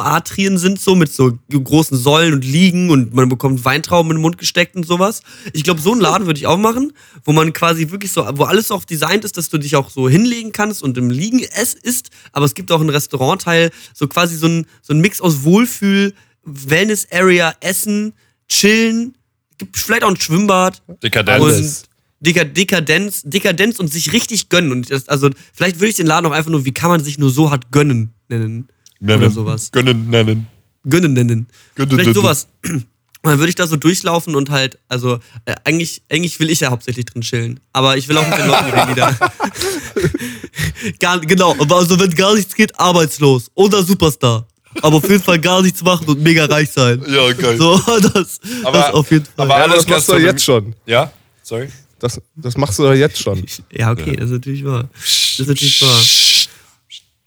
[0.00, 4.22] Atrien sind, so mit so großen Säulen und Liegen und man bekommt Weintrauben in den
[4.22, 5.22] Mund gesteckt und sowas.
[5.52, 6.92] Ich glaube, so einen Laden würde ich auch machen,
[7.24, 10.08] wo man quasi wirklich so, wo alles auch designt ist, dass du dich auch so
[10.08, 14.36] hinlegen kannst und im Liegen es isst, aber es gibt auch einen Restaurantteil, so quasi
[14.36, 18.14] so ein, so ein Mix aus Wohlfühl, Wellness-Area, Essen,
[18.48, 19.16] Chillen,
[19.58, 20.82] gibt vielleicht auch ein Schwimmbad.
[21.02, 21.84] Dekadenz.
[22.20, 24.70] Dekadenz, Dekadenz und sich richtig gönnen.
[24.70, 27.18] Und das, also, vielleicht würde ich den Laden auch einfach nur, wie kann man sich
[27.18, 28.68] nur so hart gönnen nennen?
[29.02, 29.70] Oder sowas.
[29.72, 30.46] Gönnen nennen.
[30.88, 31.46] Gönnen nennen.
[31.74, 32.14] Gönnen Vielleicht nennen.
[32.14, 32.46] sowas.
[32.64, 32.86] Und
[33.22, 36.70] dann würde ich da so durchlaufen und halt, also äh, eigentlich, eigentlich will ich ja
[36.70, 37.60] hauptsächlich drin chillen.
[37.72, 39.16] Aber ich will auch mit den Leuten reden, die da.
[41.00, 44.46] gar, genau, aber also wenn gar nichts geht, arbeitslos oder Superstar.
[44.80, 47.02] Aber auf jeden Fall gar nichts machen und mega reich sein.
[47.06, 47.58] Ja, geil.
[47.58, 47.76] So,
[48.14, 49.50] das, Aber- das auf jeden Fall.
[49.50, 50.74] aber Ja, das machst du jetzt schon.
[50.86, 51.12] Ja?
[51.42, 51.68] Sorry?
[51.98, 53.44] Das, das machst du doch jetzt schon.
[53.70, 54.88] Ja, okay, das ist natürlich wahr.
[54.92, 56.00] Das ist natürlich wahr.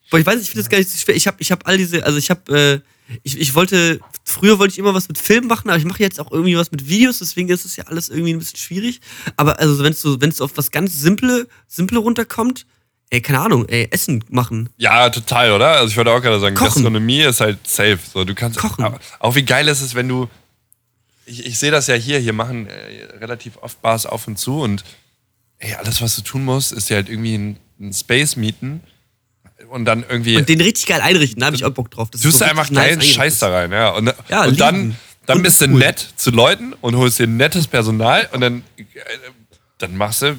[0.09, 1.15] Boah, ich weiß, ich finde das gar nicht so schwer.
[1.15, 4.73] Ich habe ich hab all diese, also ich habe, äh, ich, ich wollte, früher wollte
[4.73, 7.19] ich immer was mit Film machen, aber ich mache jetzt auch irgendwie was mit Videos,
[7.19, 9.01] deswegen ist es ja alles irgendwie ein bisschen schwierig.
[9.35, 12.65] Aber also wenn es so, wenn es auf was ganz Simple, Simple runterkommt,
[13.09, 14.69] ey, keine Ahnung, ey, Essen machen.
[14.77, 15.71] Ja, total, oder?
[15.71, 16.83] Also ich wollte auch gerade sagen, Kochen.
[16.83, 17.99] Gastronomie ist halt safe.
[18.13, 18.85] So, du kannst Kochen.
[19.19, 20.27] Auch wie geil ist es, wenn du.
[21.27, 24.61] Ich, ich sehe das ja hier, hier machen äh, relativ oft Bars auf und zu
[24.61, 24.83] und
[25.57, 27.33] ey, alles, was du tun musst, ist dir halt irgendwie
[27.79, 28.81] einen Space mieten
[29.69, 30.37] und dann irgendwie.
[30.37, 32.09] Und den richtig geil einrichten, da habe ich auch Bock drauf.
[32.11, 33.89] Das tust du einfach richtig nice geilen Scheiß da rein, ja.
[33.89, 35.79] Und, Ja, und dann, dann Und bist du cool.
[35.79, 38.83] nett zu Leuten und holst dir nettes Personal und dann, äh,
[39.77, 40.37] dann machst du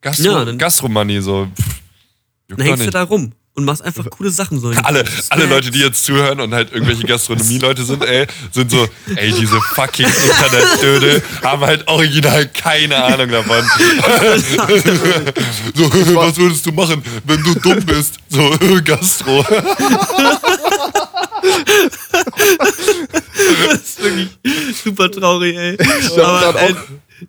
[0.00, 1.48] Gastro Ja, dann- Gastromoney so.
[1.58, 1.80] Pff,
[2.48, 4.68] Dann hängst du da rum und machst einfach coole Sachen so.
[4.82, 9.32] Alle, alle Leute, die jetzt zuhören und halt irgendwelche Gastronomie-Leute sind, ey, sind so, ey,
[9.32, 13.64] diese fucking Internetdödel haben halt original keine Ahnung davon.
[15.74, 15.84] so,
[16.16, 18.16] was würdest du machen, wenn du dumm bist?
[18.28, 19.44] So, Gastro.
[23.68, 24.28] Das ist wirklich
[24.84, 25.76] super traurig, ey.
[25.78, 26.74] hab Aber ey,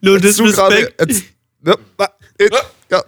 [0.02, 1.24] no disrespect.
[1.66, 2.50] Ja, wa- äh,
[2.92, 3.04] ja,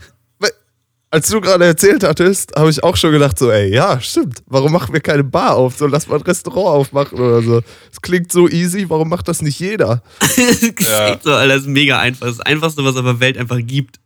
[1.12, 4.44] als du gerade erzählt hattest, habe ich auch schon gedacht, so, ey, ja, stimmt.
[4.46, 5.78] Warum machen wir keine Bar auf?
[5.78, 7.62] So, lass mal ein Restaurant aufmachen oder so.
[7.92, 10.04] Es klingt so easy, warum macht das nicht jeder?
[10.20, 11.20] das ist Ja.
[11.22, 12.28] so, Alter, das ist mega einfach.
[12.28, 14.00] Das ist das Einfachste, was es auf der Welt einfach gibt.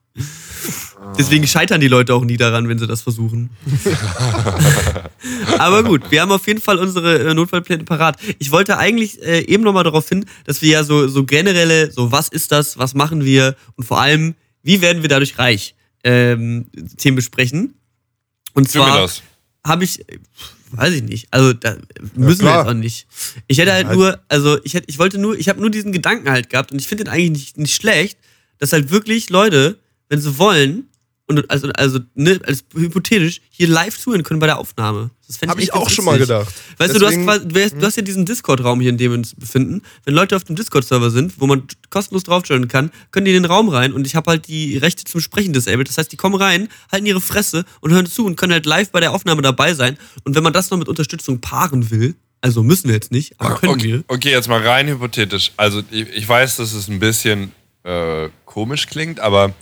[1.18, 3.50] Deswegen scheitern die Leute auch nie daran, wenn sie das versuchen.
[5.58, 8.18] Aber gut, wir haben auf jeden Fall unsere äh, Notfallpläne parat.
[8.40, 12.12] Ich wollte eigentlich äh, eben nochmal darauf hin, dass wir ja so, so generelle, so
[12.12, 16.66] was ist das, was machen wir und vor allem, wie werden wir dadurch reich, ähm,
[16.98, 17.74] Themen besprechen.
[18.54, 19.10] Und zwar
[19.66, 20.06] habe ich,
[20.72, 21.78] weiß ich nicht, also da
[22.16, 22.60] müssen wir klar.
[22.60, 23.08] jetzt auch nicht.
[23.48, 23.98] Ich hätte halt Halt.
[23.98, 26.80] nur, also ich hätte, ich wollte nur, ich habe nur diesen Gedanken halt gehabt und
[26.80, 28.18] ich finde den eigentlich nicht, nicht schlecht,
[28.60, 30.90] dass halt wirklich Leute, wenn sie wollen,
[31.38, 35.12] und also, also ne, als hypothetisch, hier live zuhören können bei der Aufnahme.
[35.28, 36.54] Das fänd Habe ich echt ganz auch schon mal gedacht.
[36.78, 38.98] Weißt du, du hast, Deswegen- quasi, du, hast, du hast ja diesen Discord-Raum hier, in
[38.98, 39.82] dem wir uns befinden.
[40.06, 43.52] Wenn Leute auf dem Discord-Server sind, wo man kostenlos draufstellen kann, können die in den
[43.52, 45.88] Raum rein und ich habe halt die Rechte zum Sprechen disabled.
[45.88, 48.92] Das heißt, die kommen rein, halten ihre Fresse und hören zu und können halt live
[48.92, 49.98] bei der Aufnahme dabei sein.
[50.24, 53.56] Und wenn man das noch mit Unterstützung paaren will, also müssen wir jetzt nicht, aber
[53.56, 54.04] können okay, wir.
[54.10, 55.54] okay, jetzt mal rein hypothetisch.
[55.56, 59.54] Also ich, ich weiß, dass es ein bisschen äh, komisch klingt, aber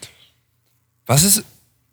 [1.06, 1.44] was ist,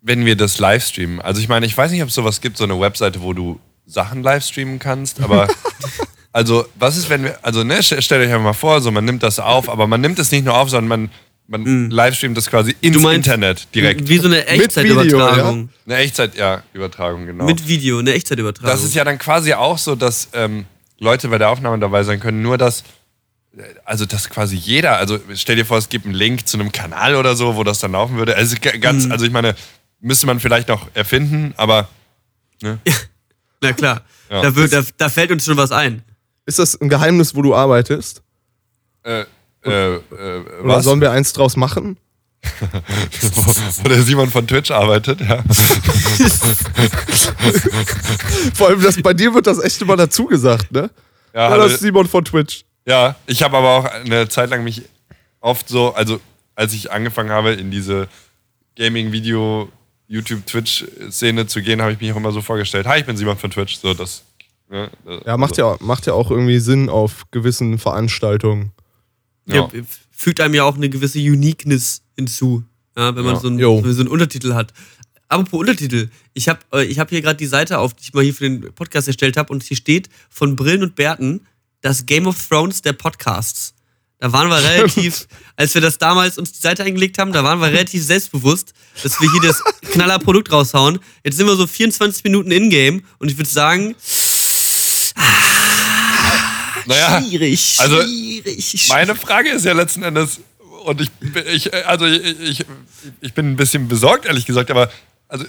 [0.09, 1.21] wenn wir das livestreamen?
[1.21, 3.61] Also ich meine, ich weiß nicht, ob es sowas gibt, so eine Webseite, wo du
[3.87, 5.47] Sachen livestreamen kannst, aber
[6.33, 9.05] also was ist, wenn wir, also ne, st- stellt euch einfach mal vor, so man
[9.05, 11.11] nimmt das auf, aber man nimmt es nicht nur auf, sondern man,
[11.65, 12.97] man livestreamt das quasi ins.
[12.97, 14.09] Du meinst- Internet direkt.
[14.09, 15.71] Wie so eine Echtzeitübertragung.
[15.87, 17.45] Eine Echtzeit, ja, Übertragung, genau.
[17.45, 18.71] Mit Video, eine Echtzeitübertragung.
[18.71, 20.65] Das ist ja dann quasi auch so, dass ähm,
[20.99, 22.81] Leute bei der Aufnahme dabei sein können, nur dass,
[23.57, 26.73] äh, also dass quasi jeder, also stell dir vor, es gibt einen Link zu einem
[26.73, 28.37] Kanal oder so, wo das dann laufen würde.
[28.37, 29.13] Also ganz, Mhm.
[29.13, 29.55] also ich meine,
[30.01, 31.89] müsste man vielleicht noch erfinden, aber
[33.61, 34.43] Na klar, Ja.
[34.43, 36.03] da, wird, da, da fällt uns schon was ein.
[36.47, 38.23] Ist das ein Geheimnis, wo du arbeitest?
[39.05, 39.21] äh,
[39.65, 40.85] äh, äh, Oder was?
[40.85, 41.97] sollen wir eins draus machen?
[43.83, 45.43] wo der Simon von Twitch arbeitet, ja.
[48.55, 50.91] Vor allem, das, bei dir wird das echt immer dazu gesagt, ne?
[51.35, 51.65] Ja, Ja, hallo.
[51.65, 52.65] das ist Simon von Twitch.
[52.87, 54.83] Ja, ich habe aber auch eine Zeit lang mich
[55.41, 56.21] oft so, also
[56.55, 58.09] als ich angefangen habe, in diese
[58.77, 59.71] Gaming-Video,
[60.09, 63.37] YouTube, Twitch-Szene zu gehen, habe ich mich auch immer so vorgestellt, hi, ich bin Simon
[63.37, 63.77] von Twitch.
[63.77, 64.25] So, das,
[64.71, 64.91] ne,
[65.27, 68.73] Ja, macht ja, macht ja auch irgendwie Sinn auf gewissen Veranstaltungen.
[69.47, 69.69] Ja.
[69.73, 69.83] Ja.
[70.11, 72.65] fügt einem ja auch eine gewisse Uniqueness hinzu,
[72.97, 73.41] ja, wenn man Ja.
[73.41, 74.73] so, einen, so einen Untertitel hat.
[75.29, 78.25] Apropos Untertitel, ich habe äh, ich hab hier gerade die Seite auf, die ich mal
[78.25, 81.47] hier für den Podcast erstellt habe und hier steht von Brillen und Bärten
[81.83, 83.75] das Game of Thrones der Podcasts.
[84.21, 85.27] Da waren wir relativ,
[85.57, 89.21] als wir das damals uns die Seite eingelegt haben, da waren wir relativ selbstbewusst, dass
[89.21, 90.99] wir hier das Knallerprodukt raushauen.
[91.25, 93.95] Jetzt sind wir so 24 Minuten in-game und ich würde sagen,
[96.87, 98.87] Naja, schwierig, also, schwierig.
[98.89, 100.41] Meine Frage ist ja letzten Endes,
[100.85, 101.11] und ich,
[101.53, 102.65] ich also ich, ich,
[103.21, 104.91] ich bin ein bisschen besorgt, ehrlich gesagt, aber
[105.29, 105.45] also,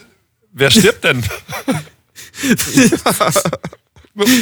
[0.52, 1.24] wer stirbt denn?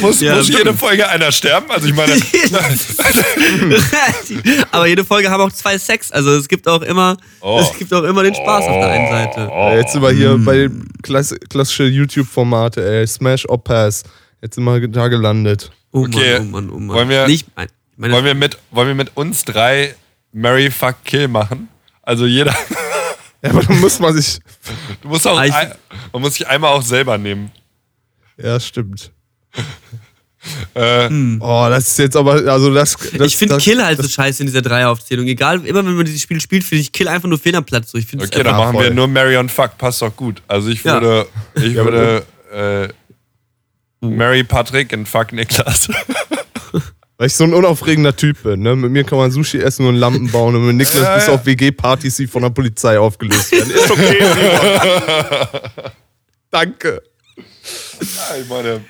[0.00, 1.70] muss Ja, muss jede Folge einer sterben?
[1.70, 2.12] Also ich meine,
[4.72, 6.10] Aber jede Folge haben auch zwei Sex.
[6.12, 7.60] Also es gibt auch immer, Oh.
[7.62, 9.40] es gibt auch immer den Spaß auf der einen Seite.
[9.50, 13.06] Ja, jetzt sind wir hier bei dem klass klassische YouTube-Formate, ey.
[13.06, 14.04] Smash or Pass.
[14.42, 15.70] Jetzt sind wir da gelandet.
[15.92, 16.40] Oh Okay.
[16.40, 16.96] Mann, oh Mann, oh Mann.
[16.96, 17.46] Wollen wir- Nicht,
[17.96, 19.94] Meine, Wollen wir, mit, wollen wir mit uns drei
[20.32, 21.68] Mary Fuck Kill machen?
[22.02, 22.54] Also jeder.
[23.40, 24.40] Ja, aber dann muss man sich.
[25.00, 25.38] Du musst auch.
[25.38, 25.72] Ah, ich- Ein,
[26.12, 27.52] man muss sich einmal auch selber nehmen.
[28.36, 29.12] Ja, stimmt.
[30.74, 31.08] Äh,
[31.40, 32.34] Oh, das ist jetzt aber.
[32.50, 35.26] Also das, das ich finde Kill halt so scheiße in dieser Dreieraufzählung.
[35.26, 37.90] Egal, immer wenn man dieses Spiel spielt, finde ich Kill einfach nur fehl am Platz.
[37.90, 38.84] So, ich okay, dann machen voll.
[38.84, 39.76] wir nur Mary und Fuck.
[39.78, 40.42] Passt doch gut.
[40.46, 41.26] Also ich würde.
[41.54, 42.92] Ich Ja, aber würde.
[44.00, 45.88] Äh, Mary Patrick und Fuck Niklas.
[47.18, 48.60] Weil ich so ein unaufregender Typ bin.
[48.60, 48.76] Ne?
[48.76, 51.32] Mit mir kann man Sushi essen und Lampen bauen und mit Niklas Ja, bis ja.
[51.32, 53.72] auf WG-Partys, die von der Polizei aufgelöst werden.
[53.72, 54.18] Ist okay.
[56.52, 57.02] Danke.
[57.36, 58.82] ja, ich meine,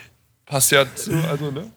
[0.49, 1.13] passt ja zu.
[1.29, 1.71] Also, ne?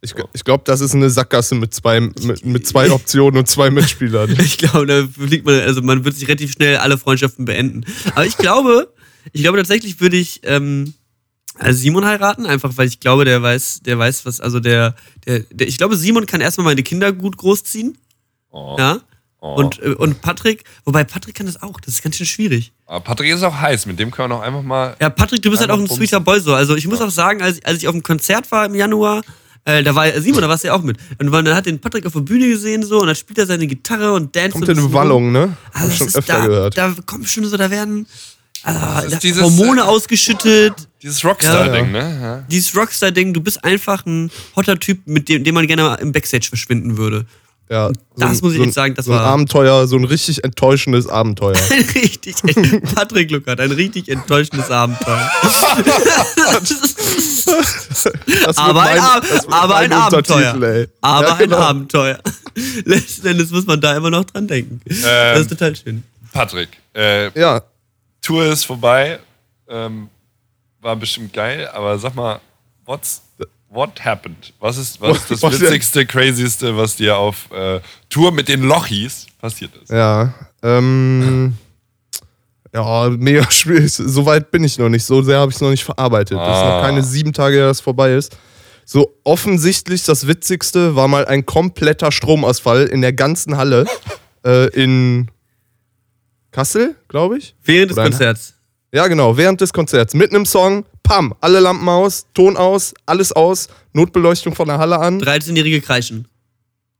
[0.00, 3.70] Ich, ich glaube, das ist eine Sackgasse mit zwei, mit, mit zwei Optionen und zwei
[3.70, 4.36] Mitspielern.
[4.38, 7.86] Ich glaube, da fliegt man, also man wird sich relativ schnell alle Freundschaften beenden.
[8.14, 8.92] Aber ich glaube,
[9.32, 10.92] ich glaube tatsächlich würde ich ähm,
[11.58, 14.94] also Simon heiraten, einfach weil ich glaube, der weiß, der weiß, was, also der,
[15.26, 17.96] der, der ich glaube, Simon kann erstmal meine Kinder gut großziehen.
[18.50, 18.76] Oh.
[18.78, 19.00] Ja.
[19.44, 19.56] Oh.
[19.56, 22.72] Und, äh, und Patrick, wobei Patrick kann das auch, das ist ganz schön schwierig.
[22.86, 23.84] Aber Patrick ist auch heiß.
[23.84, 24.96] Mit dem können wir noch einfach mal.
[25.02, 26.54] Ja, Patrick, du bist halt auch ein sweeter Boy so.
[26.54, 29.20] Also ich muss auch sagen, als, als ich auf dem Konzert war im Januar,
[29.66, 30.96] äh, da war Simon, da warst du ja auch mit.
[31.18, 33.66] Und man hat den Patrick auf der Bühne gesehen so und dann spielt er seine
[33.66, 34.92] Gitarre und dance Kommt so ein in eine.
[34.94, 35.54] Wallung, ne?
[35.74, 36.78] Hab Also ich schon öfter da, gehört.
[36.78, 38.06] Da kommt schon so, da werden
[38.62, 40.72] also, ist da dieses, Hormone äh, ausgeschüttet.
[41.02, 42.18] Dieses Rockstar-Ding, Ja, ne?
[42.22, 42.44] Ja.
[42.50, 46.12] Dieses Rockstar-Ding, du bist einfach ein hotter Typ, mit dem, dem man gerne mal im
[46.12, 47.26] Backstage verschwinden würde.
[47.70, 50.04] Ja, Das muss ich so ein, echt sagen, das so ein war- Abenteuer, so ein
[50.04, 51.56] richtig enttäuschendes Abenteuer.
[51.70, 52.36] Ein richtig,
[52.94, 55.30] Patrick Luckert, ein richtig enttäuschendes Abenteuer.
[58.56, 60.62] Aber ein, mein- wird aber ein Abenteuer.
[60.62, 60.88] Ey.
[61.00, 61.56] Aber Ja, ein genau.
[61.58, 62.18] Abenteuer.
[62.84, 64.80] Letzten Endes muss man da immer noch dran denken.
[64.86, 66.02] das ist total schön.
[66.32, 67.62] Patrick, äh, Ja,
[68.22, 69.18] Tour ist vorbei.
[69.68, 70.08] Ähm,
[70.80, 72.40] war bestimmt geil, aber sag mal,
[72.84, 73.22] what's,
[73.74, 74.52] what happened?
[74.60, 75.62] Was ist, was ist das Was denn?
[75.68, 79.90] witzigste, crazyste, was dir auf äh, Tour mit den Lochis passiert ist?
[79.90, 80.32] ja.
[80.62, 81.54] Ähm,
[82.74, 83.92] ja, mega schwierig.
[83.92, 85.04] So weit bin ich noch nicht.
[85.04, 86.38] So sehr habe ich es noch nicht verarbeitet.
[86.38, 86.76] Das sind Ah.
[86.78, 88.36] noch keine sieben Tage, dass es vorbei ist.
[88.86, 93.84] So offensichtlich das Witzigste war mal ein kompletter Stromausfall in der ganzen Halle
[94.46, 95.30] äh, in
[96.50, 97.54] Kassel, glaube ich.
[97.62, 98.54] Während des Oder ein- Konzerts.
[98.92, 100.14] Ja, genau, während des Konzerts.
[100.14, 104.98] Mitten im Song, pam, alle Lampen aus, Ton aus, alles aus, Notbeleuchtung von der Halle
[104.98, 105.20] an.
[105.20, 106.26] 13-jährige kreischen.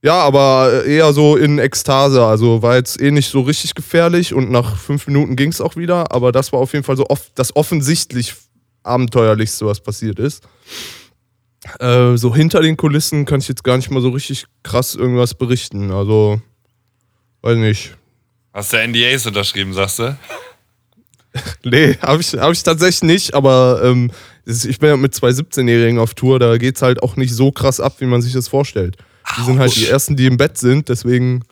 [0.04, 2.22] Ja, aber eher so in Ekstase.
[2.22, 5.76] Also war jetzt eh nicht so richtig gefährlich und nach fünf Minuten ging es auch
[5.76, 6.12] wieder.
[6.12, 8.34] Aber das war auf jeden Fall so oft das offensichtlich
[8.82, 10.44] abenteuerlichste, was passiert ist.
[11.80, 15.34] Äh, so hinter den Kulissen kann ich jetzt gar nicht mal so richtig krass irgendwas
[15.34, 15.90] berichten.
[15.90, 16.38] Also,
[17.40, 17.96] weiß nicht.
[18.52, 20.18] Hast du NDAs unterschrieben, sagst du?
[21.64, 24.10] Nee, habe ich, hab ich tatsächlich nicht, aber ähm,
[24.46, 27.80] ich bin ja mit zwei 17-Jährigen auf Tour, da geht's halt auch nicht so krass
[27.80, 28.96] ab, wie man sich das vorstellt.
[29.38, 31.42] Die sind halt die Ersten, die im Bett sind, deswegen,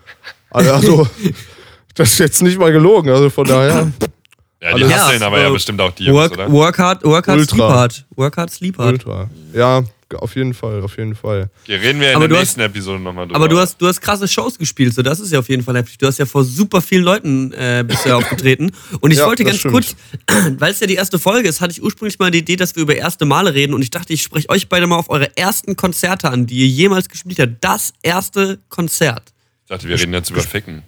[0.51, 1.09] also,
[1.95, 3.91] das ist jetzt nicht mal gelogen, also von daher,
[4.61, 6.53] Ja, die Alles- hasseln Ja, aber ja äh, bestimmt auch die Jungs, Work, oder?
[6.53, 7.57] work hard, work hard, Ultra.
[7.57, 8.05] sleep hard.
[8.17, 8.93] Work hard, sleep hard.
[8.93, 9.31] ultra.
[9.53, 9.83] Ja,
[10.15, 11.49] auf jeden Fall, auf jeden Fall.
[11.65, 13.37] Hier reden wir in Aber der du nächsten Episode nochmal drüber.
[13.37, 15.77] Aber du hast, du hast krasse Shows gespielt, so das ist ja auf jeden Fall
[15.77, 15.99] heftig.
[15.99, 18.73] Du hast ja vor super vielen Leuten äh, ja aufgetreten.
[19.01, 19.75] Und ich Ja, wollte ganz stimmt.
[19.75, 19.97] kurz,
[20.59, 22.83] weil es ja die erste Folge ist, hatte ich ursprünglich mal die Idee, dass wir
[22.83, 23.75] über erste Male reden.
[23.75, 26.67] Und ich dachte, ich spreche euch beide mal auf eure ersten Konzerte an, die ihr
[26.69, 27.53] jemals gespielt habt.
[27.61, 29.33] Das erste Konzert.
[29.65, 30.83] Ich dachte, wir reden jetzt über Ficken.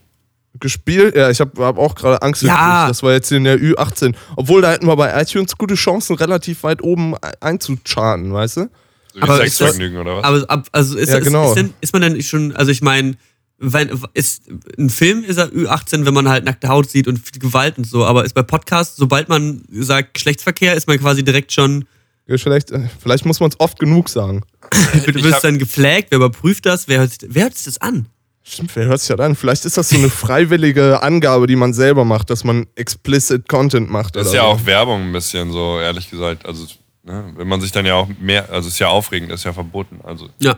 [0.61, 2.87] Gespielt, ja, ich habe hab auch gerade Angst Ja.
[2.87, 4.15] das war jetzt in der Ü18.
[4.37, 8.71] Obwohl, da hätten wir bei iTunes gute Chancen, relativ weit oben einzucharten, weißt du?
[9.21, 10.25] Aber ist das- Sexvergnügen oder was?
[10.25, 11.49] Aber ab, also ist, Ja, ist, genau.
[11.49, 13.15] ist, denn, ist man denn schon, also ich meine,
[13.59, 14.43] wenn, ist
[14.79, 17.87] ein Film ist er Ü18, wenn man halt nackte Haut sieht und viel Gewalt und
[17.87, 21.87] so, aber ist bei Podcasts, sobald man sagt Geschlechtsverkehr, ist man quasi direkt schon,
[22.27, 24.43] Vielleicht, äh, vielleicht muss man es oft genug sagen.
[25.07, 28.07] du wirst dann geflaggt, wer überprüft das, wer hört, wer hört sich das an?
[28.43, 29.37] Stimmt, wer hört sich das an?
[29.37, 33.91] Vielleicht ist das so eine freiwillige Angabe, die man selber macht, dass man explicit Content
[33.91, 34.17] macht.
[34.17, 34.49] Das ist oder ja so.
[34.49, 36.47] auch Werbung ein bisschen so, ehrlich gesagt.
[36.47, 36.67] Also,
[37.05, 40.01] ne, wenn man sich dann ja auch mehr, also ist ja aufregend, ist ja verboten.
[40.03, 40.57] Also, Ja.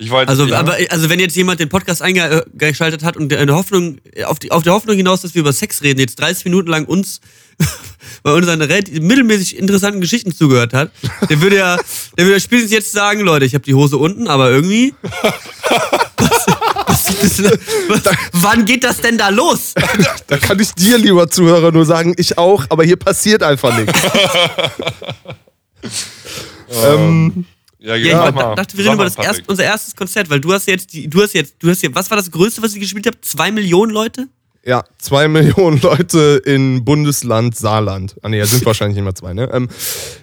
[0.00, 0.30] Ich wollte.
[0.30, 3.98] Also, ja, aber, also wenn jetzt jemand den Podcast eingeschaltet hat und der eine Hoffnung,
[4.26, 6.84] auf, die, auf der Hoffnung hinaus, dass wir über Sex reden, jetzt 30 Minuten lang
[6.84, 7.20] uns
[8.22, 10.92] bei unseren relativ mittelmäßig interessanten Geschichten zugehört hat,
[11.28, 11.76] der würde ja,
[12.16, 14.94] der würde spätestens jetzt sagen, Leute, ich habe die Hose unten, aber irgendwie.
[16.86, 17.42] Was, was,
[17.88, 19.74] was, wann geht das denn da los?
[20.26, 24.00] Da kann ich dir, lieber Zuhörer, nur sagen, ich auch, aber hier passiert einfach nichts.
[26.70, 27.44] Ähm,
[27.78, 30.40] ja, Ja, ich mal, dachte, wir reden über mal, das erst, unser erstes Konzert, weil
[30.40, 32.74] du hast jetzt, die, du hast jetzt, du hast jetzt, was war das Größte, was
[32.74, 33.24] ihr gespielt habt?
[33.24, 34.28] Zwei Millionen Leute?
[34.68, 38.16] ja, zwei Millionen Leute in Bundesland Saarland.
[38.22, 39.48] Ah, nee, sind wahrscheinlich nicht mehr zwei, ne?
[39.52, 39.68] Ähm,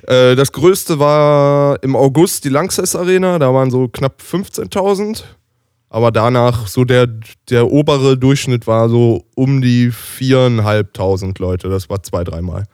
[0.04, 5.24] äh, das größte war im August die Lanxess Arena, da waren so knapp 15.000.
[5.90, 7.08] Aber danach so der,
[7.50, 11.70] der obere Durchschnitt war so um die viereinhalbtausend Leute.
[11.70, 12.66] Das war zwei, dreimal.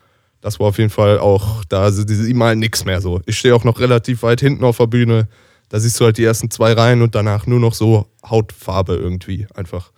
[0.42, 3.22] Das war auf jeden Fall auch, da sieht man halt nichts mehr so.
[3.26, 5.28] Ich stehe auch noch relativ weit hinten auf der Bühne.
[5.70, 9.48] Da siehst du halt die ersten zwei Reihen und danach nur noch so Hautfarbe irgendwie
[9.54, 9.92] einfach.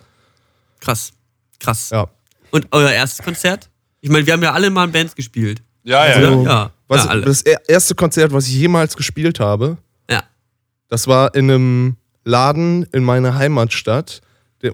[0.81, 1.11] Krass.
[1.59, 1.89] Krass.
[1.89, 2.09] Ja.
[2.51, 3.69] Und euer erstes Konzert?
[4.01, 5.63] Ich meine, wir haben ja alle mal in Bands gespielt.
[5.83, 6.17] Ja, ja.
[6.17, 6.27] Oder?
[6.27, 6.71] Also, ja.
[6.89, 7.21] Was, ja, alle.
[7.21, 9.77] das er- erste Konzert, was ich jemals gespielt habe,
[10.09, 10.23] ja.
[10.89, 14.21] das war in einem Laden in meiner Heimatstadt.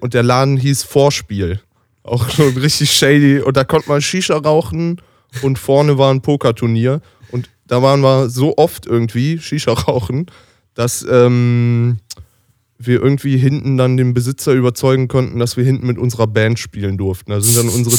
[0.00, 1.60] Und der Laden hieß Vorspiel.
[2.02, 3.40] Auch schon richtig shady.
[3.40, 5.00] Und da konnte man Shisha rauchen
[5.42, 7.00] und vorne war ein Pokerturnier.
[7.30, 10.26] Und da waren wir so oft irgendwie Shisha rauchen,
[10.74, 11.98] dass ähm,
[12.78, 16.96] wir irgendwie hinten dann den Besitzer überzeugen konnten, dass wir hinten mit unserer Band spielen
[16.96, 17.30] durften.
[17.30, 17.96] Da sind dann unsere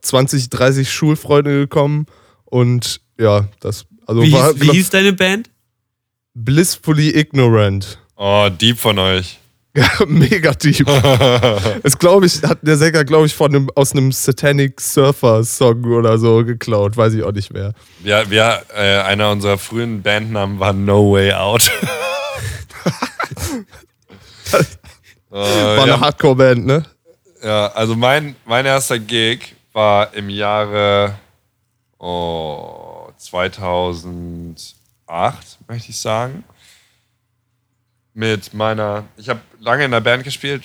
[0.00, 2.06] 20, 30 Schulfreunde gekommen
[2.44, 5.50] und ja, das also Wie, war hieß, wie hieß deine Band?
[6.34, 7.98] blissfully ignorant.
[8.16, 9.38] Oh, Dieb von euch.
[9.76, 10.86] Ja, mega deep.
[11.82, 15.84] Das glaube ich, hat der Sänger, glaube ich, von einem, aus einem Satanic Surfer Song
[15.84, 17.72] oder so geklaut, weiß ich auch nicht mehr.
[18.02, 21.70] Ja, wir, äh, einer unserer frühen Bandnamen war No Way Out.
[25.30, 25.32] äh,
[25.76, 26.84] War eine Hardcore-Band, ne?
[27.44, 31.14] ja, also mein, mein erster Gig war im Jahre
[31.98, 36.44] oh, 2008, möchte ich sagen.
[38.14, 40.62] Mit meiner, ich habe lange in der Band gespielt,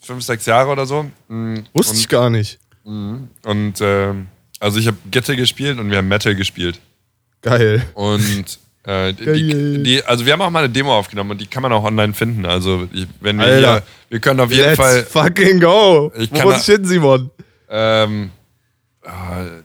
[0.00, 1.04] fünf, sechs Jahre oder so.
[1.28, 2.58] Mm, Wusste und, ich gar nicht.
[2.84, 3.30] Und
[3.80, 4.26] ähm,
[4.58, 6.80] also ich habe Gitte gespielt und wir haben Metal gespielt.
[7.40, 7.84] Geil.
[7.94, 9.82] Und äh, die, Geil.
[9.82, 12.14] die, also wir haben auch mal eine Demo aufgenommen und die kann man auch online
[12.14, 12.46] finden.
[12.46, 13.72] Also ich, wenn wir Alter.
[13.74, 16.12] hier, wir können auf jeden Let's Fall, fucking go.
[16.16, 17.30] Ich Wo kann muss ich hin, Simon?
[17.68, 18.30] ähm,
[19.04, 19.08] äh,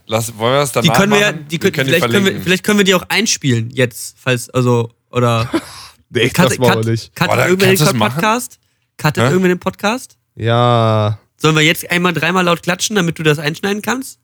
[0.05, 1.45] lass, wollen wir das danach Die können wir ja, machen?
[1.49, 4.17] die Wir können, können die vielleicht, können wir, vielleicht können wir die auch einspielen jetzt,
[4.19, 5.49] falls, also, oder.
[6.09, 7.15] Nee, Cut, das machen cut, wir nicht.
[7.15, 7.99] cut Boah, irgendwer den?
[7.99, 8.59] Podcast?
[8.97, 9.27] Cuttet Hä?
[9.27, 10.17] irgendwer den Podcast?
[10.35, 11.19] Ja.
[11.37, 14.19] Sollen wir jetzt einmal dreimal laut klatschen, damit du das einschneiden kannst?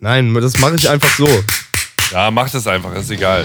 [0.00, 1.28] Nein, das mache ich einfach so.
[2.12, 3.44] Ja, mach das einfach, ist egal.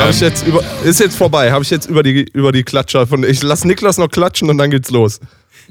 [0.00, 1.52] Hab ich Ähm, jetzt über, ist jetzt vorbei.
[1.52, 3.24] Habe ich jetzt über die, über die Klatscher von.
[3.24, 5.20] Ich lass Niklas noch klatschen und dann geht's los.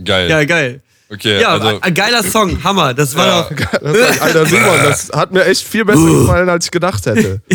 [0.03, 0.29] geil.
[0.29, 0.81] Ja, geil.
[1.11, 2.93] Okay, Ja, also ein geiler Song, Hammer.
[2.95, 3.41] Das war Ja.
[3.49, 3.79] doch.
[3.81, 7.41] Das, Alter Simon, das hat mir echt viel besser gefallen, als ich gedacht hätte.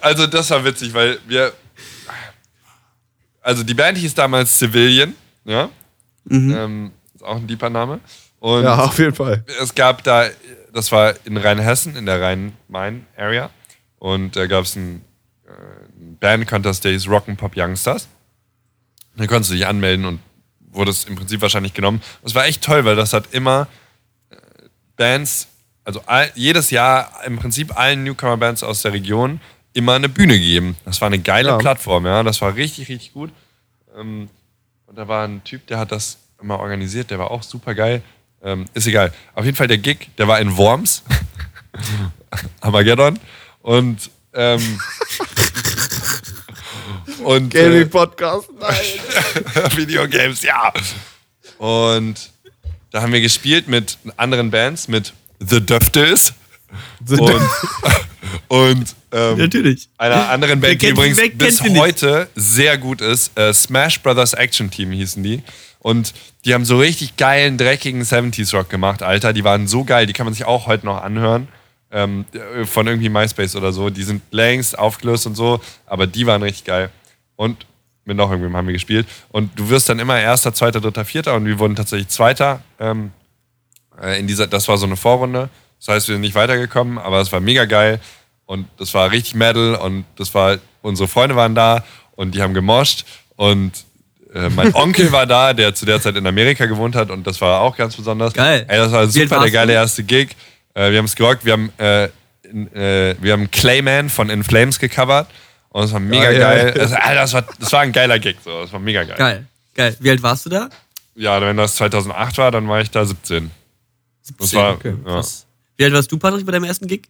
[0.00, 1.52] Also das war witzig, weil wir.
[3.40, 5.68] Also die Band hieß damals Civilian, ja.
[6.30, 8.00] Ähm, ist auch ein deeper Name.
[8.40, 9.42] Und Ja, auf jeden Fall.
[9.62, 10.26] es gab da,
[10.72, 13.50] das war in Rheinhessen, in der Rhein-Main-Area.
[13.98, 15.04] Und da gab es einen
[15.46, 18.08] äh, einen Band-Contest, der hieß Rock'n'Pop Youngsters.
[19.16, 20.20] Da konntest du dich anmelden und
[20.70, 22.00] wurdest im Prinzip wahrscheinlich genommen.
[22.22, 23.66] Das war echt toll, weil das hat immer
[24.30, 24.36] äh,
[24.96, 25.48] Bands,
[25.84, 29.40] also all, jedes Jahr im Prinzip allen Newcomer-Bands aus der Region
[29.72, 30.76] immer eine Bühne gegeben.
[30.84, 31.58] Das war eine geile Ja.
[31.58, 32.22] Plattform, ja.
[32.22, 33.30] Das war richtig, richtig gut.
[33.96, 34.28] Ähm,
[34.86, 38.02] und da war ein Typ, der hat das immer organisiert, der war auch super geil.
[38.42, 39.12] Ähm, ist egal.
[39.34, 41.02] Auf jeden Fall der Gig, der war in Worms.
[42.60, 43.18] Armageddon.
[43.62, 44.80] Und, ähm,
[47.24, 48.48] und äh, Gaming Podcast.
[48.58, 49.76] Nein.
[49.76, 50.72] Videogames, ja.
[51.58, 52.30] Und
[52.90, 56.32] da haben wir gespielt mit anderen Bands, mit The Döftels
[57.08, 57.20] und,
[58.48, 59.88] und ähm, Natürlich.
[59.96, 61.78] einer anderen Band, die übrigens bis sie nicht?
[61.78, 63.36] heute sehr gut ist.
[63.38, 65.42] Äh, Smash Brothers Action Team hießen die.
[65.80, 66.12] Und
[66.48, 69.34] die haben so richtig geilen, dreckigen 70s Rock gemacht, Alter.
[69.34, 71.48] Die waren so geil, die kann man sich auch heute noch anhören.
[71.90, 72.24] Ähm,
[72.64, 73.90] von irgendwie MySpace oder so.
[73.90, 76.90] Die sind längst aufgelöst und so, aber die waren richtig geil.
[77.36, 77.66] Und
[78.04, 79.06] mit noch irgendwem haben wir gespielt.
[79.30, 82.62] Und du wirst dann immer Erster, Zweiter, Dritter, Vierter und wir wurden tatsächlich Zweiter.
[82.80, 83.12] Ähm,
[84.02, 85.50] äh, in dieser, das war so eine Vorrunde.
[85.78, 88.00] Das heißt, wir sind nicht weitergekommen, aber es war mega geil
[88.46, 91.84] und das war richtig Metal und das war, unsere Freunde waren da
[92.16, 93.04] und die haben gemoscht
[93.36, 93.84] und
[94.34, 97.40] äh, mein Onkel war da, der zu der Zeit in Amerika gewohnt hat und das
[97.40, 98.32] war auch ganz besonders.
[98.32, 98.64] Geil.
[98.68, 99.78] Ey, das war super, der geile du?
[99.78, 100.36] erste Gig.
[100.74, 104.78] Äh, wir haben es gerockt, wir haben, äh, äh, wir haben Clayman von In Flames
[104.78, 105.28] gecovert
[105.70, 106.38] und es war mega Geil.
[106.38, 106.74] geil.
[106.76, 108.62] Das, Alter, das, war, das war ein geiler Gig, so.
[108.62, 109.16] das war mega geil.
[109.16, 109.46] Geil.
[109.74, 109.96] Geil.
[110.00, 110.68] Wie alt warst du da?
[111.14, 113.50] Ja, wenn das 2008 war, dann war ich da 17.
[114.38, 114.94] Das war, okay.
[115.06, 115.22] ja.
[115.76, 117.08] Wie alt warst du, Patrick, bei deinem ersten Gig?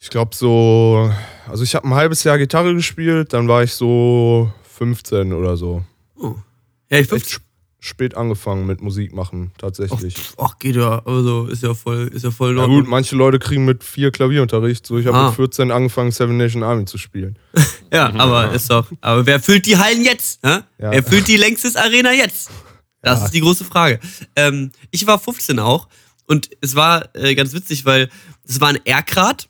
[0.00, 1.12] Ich glaube so,
[1.48, 5.82] also ich habe ein halbes Jahr Gitarre gespielt, dann war ich so 15 oder so.
[6.24, 6.36] Oh.
[6.90, 7.38] Ja, ich Echt 15.
[7.80, 10.16] spät angefangen mit Musik machen, tatsächlich.
[10.38, 13.64] Ach, geht ja, also ist ja voll, ist ja voll Ja gut, manche Leute kriegen
[13.64, 14.86] mit vier Klavierunterricht.
[14.86, 15.26] So, ich habe Ah.
[15.28, 17.38] mit 14 angefangen, Seven Nation Army zu spielen.
[17.92, 18.90] Ja, aber ist doch.
[19.02, 20.40] Aber wer füllt die Hallen jetzt?
[20.42, 20.60] Hä?
[20.78, 20.90] Ja.
[20.90, 22.50] Wer füllt die längstes Arena jetzt?
[23.02, 23.26] Das Ja.
[23.26, 24.00] ist die große Frage.
[24.34, 25.86] Ähm, ich war 15 auch
[26.26, 28.08] und es war äh, ganz witzig, weil
[28.48, 29.48] es war ein Aircrad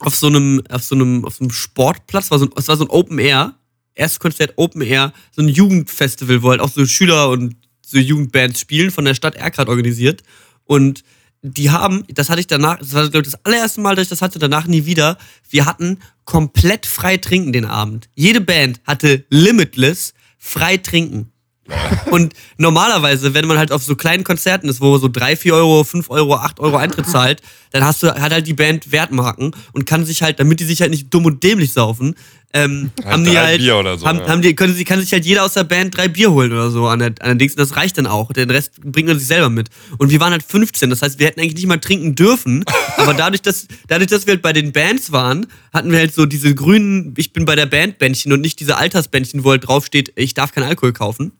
[0.00, 2.76] auf so einem, auf so einem, auf so einem Sportplatz, war so ein, es war
[2.76, 3.54] so ein Open Air,
[4.00, 8.60] erstes Konzert Open Air, so ein Jugendfestival, wo halt auch so Schüler und so Jugendbands
[8.60, 10.22] spielen, von der Stadt Erkrad organisiert.
[10.64, 11.04] Und
[11.42, 14.10] die haben, das hatte ich danach, das war, glaube ich, das allererste Mal, dass ich
[14.10, 15.16] das hatte, danach nie wieder.
[15.48, 18.08] Wir hatten komplett frei trinken den Abend.
[18.14, 21.32] Jede Band hatte limitless frei trinken.
[22.10, 25.84] Und normalerweise, wenn man halt auf so kleinen Konzerten ist, wo so 3, 4 Euro,
[25.84, 27.42] 5 Euro, 8 Euro Eintritt zahlt,
[27.72, 30.80] dann hast du, hat halt die Band Wertmarken und kann sich halt, damit die sich
[30.80, 32.14] halt nicht dumm und dämlich saufen,
[32.52, 34.28] ähm, Halt haben die halt, so, haben, ja.
[34.28, 36.88] haben die, können kann sich halt jeder aus der Band drei Bier holen oder so
[36.88, 37.52] an der, an der Dings.
[37.52, 38.32] Und das reicht dann auch.
[38.32, 39.68] Den Rest bringt man sich selber mit.
[39.98, 40.90] Und wir waren halt 15.
[40.90, 42.64] Das heißt, wir hätten eigentlich nicht mal trinken dürfen.
[42.96, 46.26] aber dadurch, dass, dadurch, dass wir halt bei den Bands waren, hatten wir halt so
[46.26, 50.34] diese grünen, ich bin bei der Band-Bändchen und nicht diese Altersbändchen, wo halt draufsteht, ich
[50.34, 51.32] darf keinen Alkohol kaufen.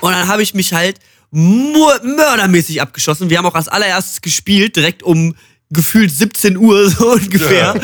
[0.00, 0.98] Und dann habe ich mich halt
[1.32, 3.30] mördermäßig abgeschossen.
[3.30, 5.34] Wir haben auch als allererstes gespielt, direkt um
[5.70, 7.74] gefühlt 17 Uhr so ungefähr.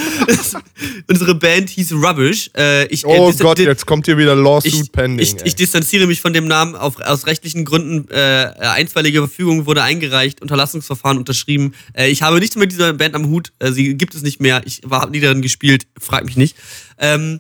[1.09, 2.49] Unsere Band hieß Rubbish.
[2.57, 5.19] Äh, ich, Oh dis- Gott, jetzt kommt hier wieder Lawsuit ich, pending.
[5.19, 6.77] ich, ich distanziere mich von dem Namen.
[6.77, 11.75] Auf, aus rechtlichen Gründen äh, einstweilige Verfügung wurde eingereicht, Unterlassungsverfahren unterschrieben.
[11.93, 13.53] Äh, ich habe nichts mit dieser Band am Hut.
[13.59, 14.63] Äh, sie gibt es nicht mehr.
[14.65, 15.87] Ich habe nie darin gespielt.
[15.99, 16.57] Frag mich nicht.
[16.99, 17.39] Ähm,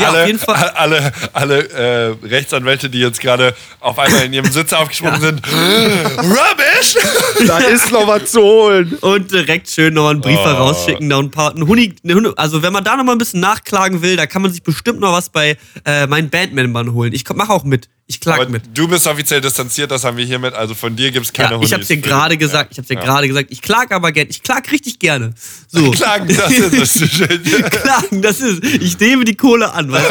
[0.00, 0.70] ja, alle, auf jeden Fall.
[0.74, 5.42] alle, alle äh, Rechtsanwälte, die jetzt gerade auf einmal in ihrem Sitz aufgesprungen sind.
[5.46, 6.96] Rubbish!
[7.46, 8.96] da ist noch was zu holen.
[9.00, 10.44] Und direkt schön noch einen Brief Oh.
[10.46, 11.94] herausschicken, noch ein paar, ein Huni,
[12.36, 15.00] also wenn man da noch mal ein bisschen nachklagen will, da kann man sich bestimmt
[15.00, 17.12] noch was bei äh, meinen Bandmembern holen.
[17.12, 17.88] Ich mache auch mit.
[18.06, 18.62] Ich klag mit.
[18.74, 20.54] du bist offiziell distanziert, das haben wir hiermit.
[20.54, 21.70] Also von dir gibt es keine Ja, Hundis.
[21.70, 23.50] ich hab's dir gerade gesagt, ich hab's dir gerade gesagt.
[23.50, 25.32] Ich klag aber gern, ich klag richtig gerne.
[25.68, 25.90] So.
[25.92, 27.30] Klagen, das ist es.
[27.70, 30.04] Klagen, das ist, ich nehme die Kohle an, weißt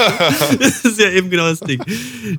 [0.51, 0.57] du?
[0.59, 1.83] Das ist ja eben genau das Ding.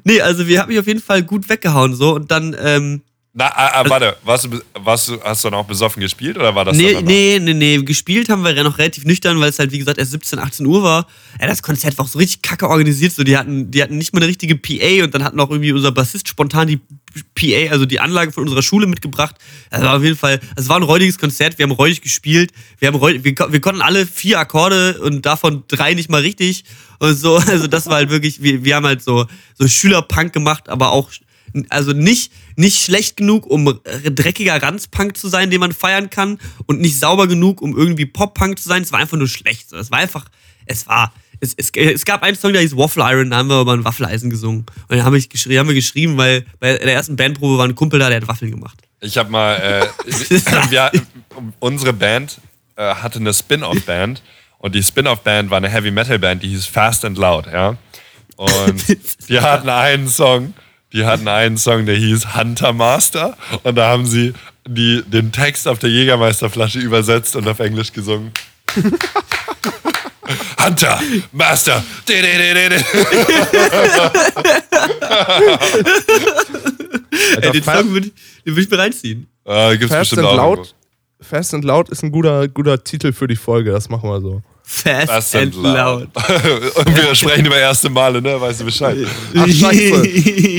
[0.05, 3.03] Nee, also wir haben mich auf jeden Fall gut weggehauen so und dann, ähm,
[3.35, 6.55] Na, ah, ah, warte, warst du, warst du, hast du dann auch besoffen gespielt oder
[6.55, 9.49] war das nee, dann nee, nee, nee, gespielt haben wir ja noch relativ nüchtern, weil
[9.49, 11.07] es halt, wie gesagt, erst 17, 18 Uhr war.
[11.41, 14.13] Ja, das Konzert war auch so richtig kacke organisiert, so, die hatten, die hatten nicht
[14.13, 16.81] mal eine richtige PA und dann hatten auch irgendwie unser Bassist spontan die
[17.35, 19.37] PA, also die Anlage von unserer Schule mitgebracht.
[19.71, 22.89] Das war auf jeden Fall, es war ein räudiges Konzert, wir haben räudig gespielt, wir
[22.89, 26.65] haben räudig, wir, wir konnten alle vier Akkorde und davon drei nicht mal richtig
[26.99, 29.25] und so, also das war halt wirklich, wir, wir haben halt so,
[29.55, 31.11] so Schülerpunk gemacht, aber auch
[31.69, 36.81] also nicht, nicht schlecht genug, um dreckiger Ranzpunk zu sein, den man feiern kann, und
[36.81, 38.83] nicht sauber genug, um irgendwie Pop-Punk zu sein.
[38.83, 39.73] Es war einfach nur schlecht.
[39.73, 40.25] Es war einfach,
[40.67, 43.61] es war, es, es, es gab einen Song, der hieß Waffle Iron, da haben wir
[43.61, 44.65] über ein Waffeleisen gesungen.
[44.89, 47.75] Und den haben, ich geschri haben wir geschrieben, weil bei der ersten Bandprobe war ein
[47.75, 48.79] Kumpel da, der hat Waffeln gemacht.
[49.01, 49.87] Ich habe mal, äh,
[50.71, 50.93] wir,
[51.59, 52.41] unsere Band
[52.77, 54.23] äh, hatte eine Spin-off-Band
[54.59, 57.77] und die Spin-off-Band war eine Heavy-Metal-Band, die hieß Fast and Loud, ja.
[58.37, 58.85] Und
[59.29, 60.55] die hatten einen Song,
[60.93, 64.35] die hatten einen Song, der hieß Hunter Master und da haben sie
[64.67, 68.33] die, den Text auf der Jägermeisterflasche übersetzt und auf Englisch gesungen.
[70.65, 71.01] Hunter
[71.33, 71.83] Master.
[72.09, 72.31] di, di, di.
[77.43, 78.13] Ey, den Song würde ich,
[78.45, 79.27] den würd ich mir reinziehen.
[79.45, 80.57] Äh, gibt's Fast bestimmt and auch.
[80.57, 80.75] Loud.
[81.21, 84.43] Fast and Loud ist ein guter, guter Titel für die Folge, das machen wir so.
[84.65, 86.09] Fast, Fast and and loud.
[86.15, 86.77] loud.
[86.77, 88.41] und wir sprechen über erste Male, ne?
[88.41, 88.97] Weißt du Bescheid?
[89.37, 90.05] Ach, scheiße.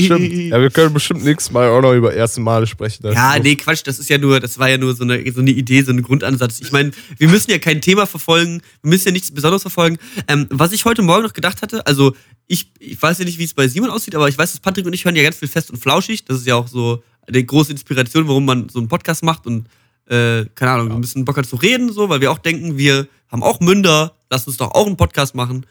[0.06, 0.34] Stimmt.
[0.54, 3.12] Ja, wir können bestimmt nächstes Mal auch noch über erste Male sprechen.
[3.12, 5.51] Ja, nee, Quatsch, das ist ja nur, das war ja nur so eine, so eine
[5.51, 6.60] Idee, so ein Grundansatz.
[6.62, 9.97] Ich meine, wir müssen ja kein Thema verfolgen, wir müssen ja nichts Besonderes verfolgen.
[10.28, 12.14] Ähm, was ich heute Morgen noch gedacht hatte, also
[12.47, 14.86] ich, ich weiß ja nicht, wie es bei Simon aussieht, aber ich weiß, dass Patrick
[14.86, 16.26] und ich hören ja ganz viel fest und flauschig.
[16.26, 19.68] Das ist ja auch so eine große Inspiration, warum man so einen Podcast macht und
[20.08, 23.08] äh, keine Ahnung, ein bisschen Bock hat zu reden, so, weil wir auch denken, wir
[23.30, 25.66] haben auch Münder, lass uns doch auch einen Podcast machen.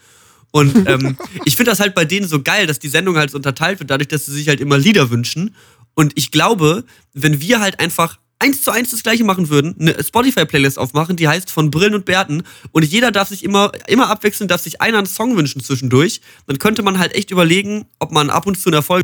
[0.51, 3.37] Und ähm, ich finde das halt bei denen so geil, dass die Sendung halt so
[3.37, 5.55] unterteilt wird, dadurch, dass sie sich halt immer Lieder wünschen.
[5.95, 10.03] Und ich glaube, wenn wir halt einfach eins zu eins das gleiche machen würden, eine
[10.03, 14.51] Spotify-Playlist aufmachen, die heißt von Brillen und Bärten und jeder darf sich immer, immer abwechselnd,
[14.51, 18.29] darf sich einer einen Song wünschen zwischendurch, dann könnte man halt echt überlegen, ob man
[18.29, 19.03] ab und zu einen Erfolg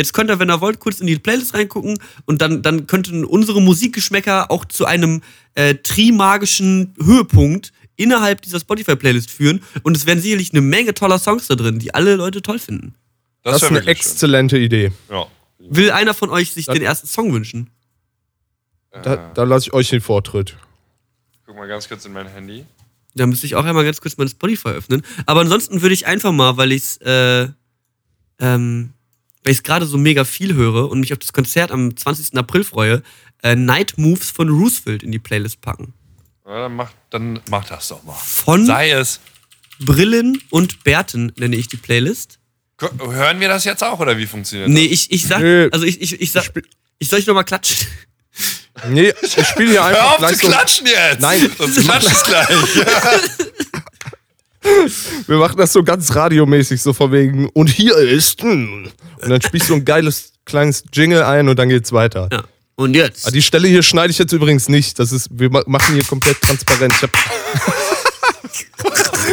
[0.00, 3.22] Jetzt könnt ihr, wenn ihr wollt, kurz in die Playlist reingucken und dann, dann könnten
[3.22, 5.20] unsere Musikgeschmäcker auch zu einem
[5.54, 9.62] äh, trimagischen Höhepunkt innerhalb dieser Spotify-Playlist führen.
[9.82, 12.94] Und es wären sicherlich eine Menge toller Songs da drin, die alle Leute toll finden.
[13.42, 14.12] das ist wär eine wirklich schön.
[14.12, 14.90] exzellente Idee.
[15.10, 15.26] Ja.
[15.58, 17.68] Will einer von euch sich den ersten Song wünschen?
[18.90, 20.56] Da, da lasse ich euch den Vortritt.
[21.44, 22.64] Guck mal ganz kurz in mein Handy.
[23.14, 25.02] Da müsste ich auch einmal ganz kurz mein Spotify öffnen.
[25.26, 27.48] Aber ansonsten würde ich einfach mal, weil ich es, äh,
[28.38, 28.94] ähm,
[29.44, 32.36] weil ich es gerade so mega viel höre und mich auf das Konzert am 20.
[32.36, 33.02] April freue,
[33.42, 35.94] äh, Night Moves von Roosevelt in die Playlist packen.
[36.46, 38.14] Ja, dann, mach, dann mach das doch mal.
[38.14, 39.20] Von Sei es.
[39.78, 42.38] Brillen und Bärten nenne ich die Playlist.
[42.78, 44.74] Hören wir das jetzt auch oder wie funktioniert das?
[44.74, 46.50] Nee, ich, ich sag, also ich, ich, ich sag,
[46.98, 47.86] ich soll ich nochmal klatschen?
[48.88, 50.52] Nee, ich spiele hier Hör einfach auf gleich zu so.
[50.52, 51.20] klatschen jetzt!
[51.20, 51.50] Nein.
[51.58, 52.48] Sonst klatscht es gleich.
[55.26, 58.42] Wir machen das so ganz radiomäßig, so von wegen, und hier ist.
[58.42, 58.90] hm.
[59.22, 62.28] Und dann spielst du ein geiles kleines Jingle ein und dann geht's weiter.
[62.32, 62.42] Ja.
[62.76, 63.26] Und jetzt?
[63.26, 64.98] Ah, Die Stelle hier schneide ich jetzt übrigens nicht.
[64.98, 66.94] Das ist, wir ma- machen hier komplett transparent.
[66.94, 68.66] Ich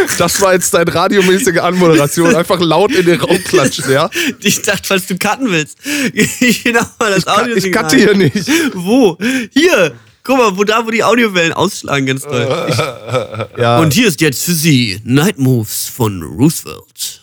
[0.18, 2.36] das war jetzt deine radiomäßige Anmoderation.
[2.36, 4.10] Einfach laut in den Raum klatschen, ja?
[4.42, 5.78] Ich dachte, falls du cutten willst.
[6.14, 8.50] Ich will noch mal das Ich, Audio ich cutte hier nicht.
[8.74, 9.18] Wo?
[9.52, 9.96] Hier.
[10.28, 13.48] Guck mal, wo da, wo die Audiowellen ausschlagen, ganz Äh, toll.
[13.58, 17.22] Ja, Und hier ist jetzt für Sie Night Moves von Roosevelt.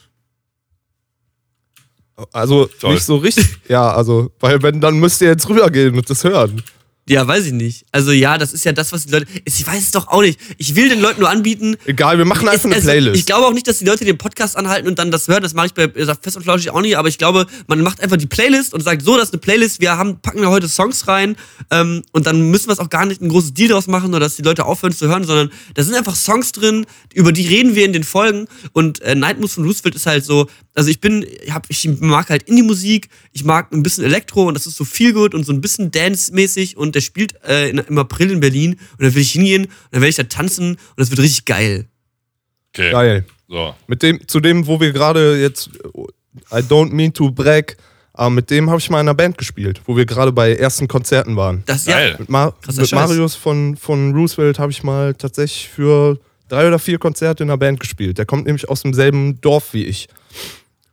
[2.32, 2.94] also Toll.
[2.94, 3.46] nicht so richtig.
[3.68, 6.62] Ja, also, weil wenn, dann müsst ihr jetzt rübergehen und das hören.
[7.06, 7.84] Ja, weiß ich nicht.
[7.92, 9.26] Also ja, das ist ja das, was die Leute.
[9.44, 10.40] Ich weiß es doch auch nicht.
[10.56, 11.76] Ich will den Leuten nur anbieten.
[11.84, 13.16] Egal, wir machen Es- einfach eine also, Playlist.
[13.16, 15.42] Ich glaube auch nicht, dass die Leute den Podcast anhalten und dann das hören.
[15.42, 16.96] Das mache ich bei äh, Fest und Flauschig auch nicht.
[16.96, 19.80] Aber ich glaube, man macht einfach die Playlist und sagt, so, das ist eine Playlist.
[19.82, 21.36] Wir haben, packen wir heute Songs rein.
[21.70, 24.20] Ähm, und dann müssen wir es auch gar nicht ein großes Deal draus machen oder
[24.20, 27.74] dass die Leute aufhören zu hören, sondern da sind einfach Songs drin, über die reden
[27.74, 28.46] wir in den Folgen.
[28.72, 31.86] Und äh, Night Moves von Roosevelt ist halt so, also ich bin, ich, hab, ich
[32.00, 35.44] mag halt Indie-Musik, ich mag ein bisschen Elektro und das ist so viel gut und
[35.44, 39.14] so ein bisschen Dance-mäßig und der spielt äh, in, im April in Berlin und da
[39.14, 41.86] will ich hingehen und dann werde ich da tanzen und das wird richtig geil.
[42.72, 42.90] Okay.
[42.90, 43.24] Geil.
[43.48, 43.74] So.
[43.86, 45.70] Mit dem, zu dem, wo wir gerade jetzt,
[46.50, 47.76] I don't mean to brag,
[48.12, 50.88] aber mit dem habe ich mal in einer Band gespielt, wo wir gerade bei ersten
[50.88, 51.62] Konzerten waren.
[51.66, 52.12] Das Geil.
[52.12, 52.18] ja.
[52.18, 53.08] Mit, Ma Krasser mit Scheiß.
[53.08, 56.18] Marius von, von Roosevelt habe ich mal tatsächlich für
[56.48, 58.18] drei oder vier Konzerte in einer Band gespielt.
[58.18, 60.08] Der kommt nämlich aus demselben Dorf wie ich.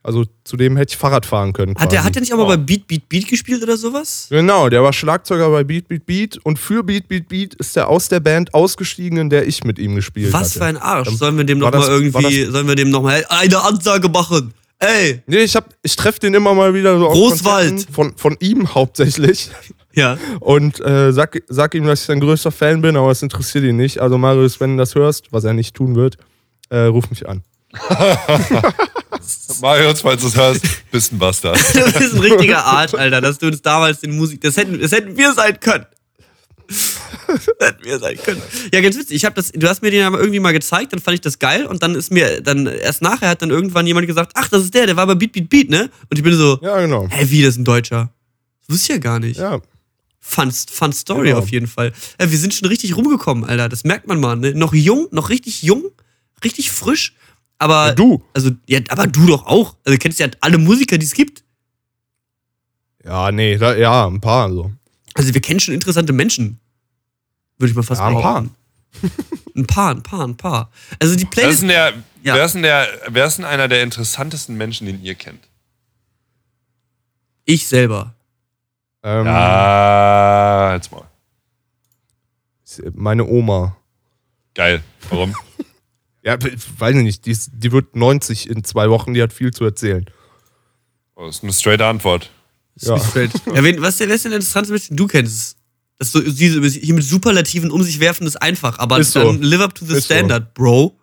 [0.04, 1.76] Also zu dem hätte ich Fahrrad fahren können.
[1.78, 2.48] Hat der, hat der nicht auch mal Oh.
[2.48, 4.28] bei Beat Beat Beat gespielt oder sowas?
[4.32, 7.88] Genau, der war Schlagzeuger bei Beat Beat Beat und für Beat Beat Beat ist er
[7.88, 10.60] aus der Band ausgestiegen, in der ich mit ihm gespielt Was hatte.
[10.60, 11.10] für ein Arsch.
[11.10, 11.96] Sollen wir dem war noch mal das- war
[12.26, 14.54] irgendwie, sollen wir dem noch mal eine Ansage machen?
[14.80, 15.22] Ey!
[15.28, 17.86] Nee, ich, hab- ich treffe den immer mal wieder so auf Großwald.
[17.92, 19.52] Von, von ihm hauptsächlich.
[19.94, 20.18] Ja.
[20.40, 23.76] Und äh, sag, sag ihm, dass ich sein größter Fan bin, aber das interessiert ihn
[23.78, 24.00] nicht.
[24.00, 26.18] Also Marius, wenn du das hörst, was er nicht tun wird,
[26.70, 27.44] äh, ruf mich an.
[29.62, 30.62] Marius, falls du es hörst,
[30.92, 31.58] bist ein Bastard.
[31.74, 34.42] Du bist ein richtiger Arsch, Alter, dass du uns damals den Musik.
[34.42, 35.86] Das hätten, das hätten wir sein können.
[36.68, 38.42] Das hätten wir sein können.
[38.74, 39.16] Ja, ganz witzig.
[39.18, 41.38] Ich hab das, du hast mir den aber irgendwie mal gezeigt, dann fand ich das
[41.40, 44.64] geil und dann ist mir, dann erst nachher hat dann irgendwann jemand gesagt, ach, das
[44.64, 45.90] ist der, der war bei Beat Beat Beat, ne?
[46.10, 47.08] Und ich bin so, Ja, genau.
[47.10, 48.10] hä, wie, das ist ein Deutscher?
[48.68, 49.40] Das wusste ich ja gar nicht.
[49.40, 49.60] Ja.
[50.20, 51.40] Fun, fun Story Genau.
[51.40, 51.92] auf jeden Fall.
[52.20, 53.68] Ja, wir sind schon richtig rumgekommen, Alter.
[53.70, 54.36] Das merkt man mal.
[54.38, 54.54] Ne?
[54.54, 55.86] Noch jung, noch richtig jung,
[56.44, 57.16] richtig frisch.
[57.62, 58.24] Aber Ja, du.
[58.34, 59.76] Also, ja, aber du doch auch.
[59.86, 61.44] Also, du kennst ja alle Musiker, die es gibt.
[63.06, 64.52] Ja, nee, da, ja, ein paar.
[64.52, 64.72] So.
[65.14, 66.60] Also, wir kennen schon interessante Menschen.
[67.60, 68.56] Würde ich mal fast Ja, ein behaupten.
[69.56, 70.72] Ein paar, ein paar, ein paar.
[71.00, 71.62] Also, die Wer ist Playlist.
[71.62, 71.94] denn, der,
[72.24, 72.34] Ja.
[72.36, 75.48] wer, ist denn der, wer ist denn einer der interessantesten Menschen, den ihr kennt?
[77.46, 78.16] Ich selber.
[79.04, 81.04] Ähm, Ja, jetzt mal.
[82.94, 83.76] Meine Oma.
[84.56, 84.84] Geil.
[85.10, 85.36] Warum?
[86.24, 89.34] Ja, ich weiß ich nicht, die, ist, die wird 90 in zwei Wochen, die hat
[89.34, 90.06] viel zu erzählen.
[91.16, 92.30] Oh, das ist eine straight Antwort.
[92.76, 93.00] Ja.
[93.00, 93.32] Straight.
[93.54, 95.58] ja wen, was ist denn, der interessanteste Mensch, den du kennst?
[95.98, 99.24] Das so, diese, hier mit Superlativen um sich werfen ist einfach, aber Ist so.
[99.24, 100.14] dann live up to the Ist so.
[100.14, 100.96] standard, Bro.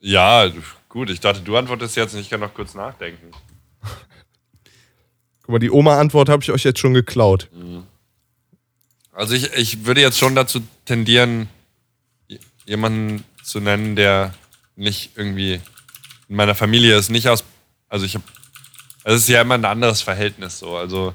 [0.00, 0.50] Ja,
[0.88, 3.32] gut, ich dachte, du antwortest jetzt und ich kann noch kurz nachdenken.
[5.42, 7.50] Guck mal, die Oma-Antwort habe ich euch jetzt schon geklaut.
[9.12, 11.48] Also ich, ich würde jetzt schon dazu tendieren,
[12.64, 14.32] jemanden zu nennen, der
[14.80, 15.60] nicht irgendwie
[16.28, 17.44] in meiner Familie ist, nicht aus.
[17.88, 18.24] Also ich habe.
[19.04, 20.76] Es ist ja immer ein anderes Verhältnis so.
[20.76, 21.14] Also,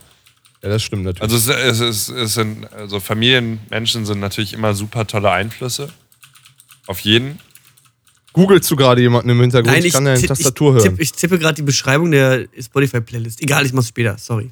[0.63, 1.32] Ja, das stimmt natürlich.
[1.34, 5.89] also es, es, es, es sind, also Familienmenschen sind natürlich immer super tolle Einflüsse.
[6.88, 7.39] Auf jeden.
[8.34, 9.72] Googlest du gerade jemanden im Hintergrund?
[9.72, 10.95] Nein, ich ich, kann deine Tastatur ich, hören.
[10.95, 13.41] tipp, ich tippe gerade die Beschreibung der Spotify-Playlist.
[13.41, 14.51] Egal, ich mach's später, sorry.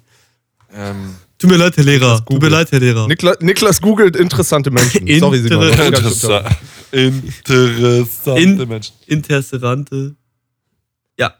[0.73, 2.17] Ähm, Tut mir leid, Herr Lehrer.
[2.19, 2.49] Tut mir Google.
[2.51, 3.07] leid, Herr Lehrer.
[3.07, 5.05] Nikla Niklas googelt interessante Menschen.
[5.19, 5.69] Sorry, Simon.
[5.69, 6.47] Inter- interessant.
[6.93, 8.93] Interessante In- Menschen.
[9.07, 10.15] Interesserante.
[11.19, 11.33] Ja.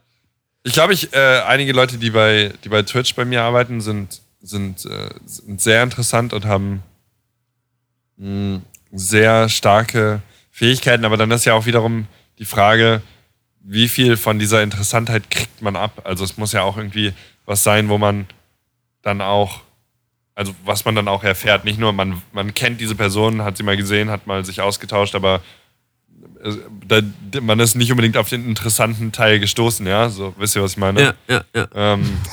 [0.63, 4.21] Ich glaube, ich, äh, einige Leute, die bei, die bei Twitch bei mir arbeiten, sind,
[4.41, 6.81] sind, äh, sind sehr interessant und haben
[8.17, 11.05] mh, sehr starke Fähigkeiten.
[11.05, 12.07] Aber dann ist ja auch wiederum
[12.39, 13.01] die Frage,
[13.61, 16.01] wie viel von dieser Interessantheit kriegt man ab?
[16.03, 17.13] Also es muss ja auch irgendwie
[17.45, 18.25] was sein, wo man
[19.03, 19.61] dann auch,
[20.35, 21.65] also was man dann auch erfährt.
[21.65, 25.15] Nicht nur, man, man kennt diese Person, hat sie mal gesehen, hat mal sich ausgetauscht,
[25.15, 25.41] aber
[26.43, 26.53] äh,
[26.87, 27.01] da,
[27.41, 30.09] man ist nicht unbedingt auf den interessanten Teil gestoßen, ja?
[30.09, 31.01] So, wisst ihr, was ich meine?
[31.01, 31.67] Ja, ja, ja.
[31.73, 32.17] Ähm,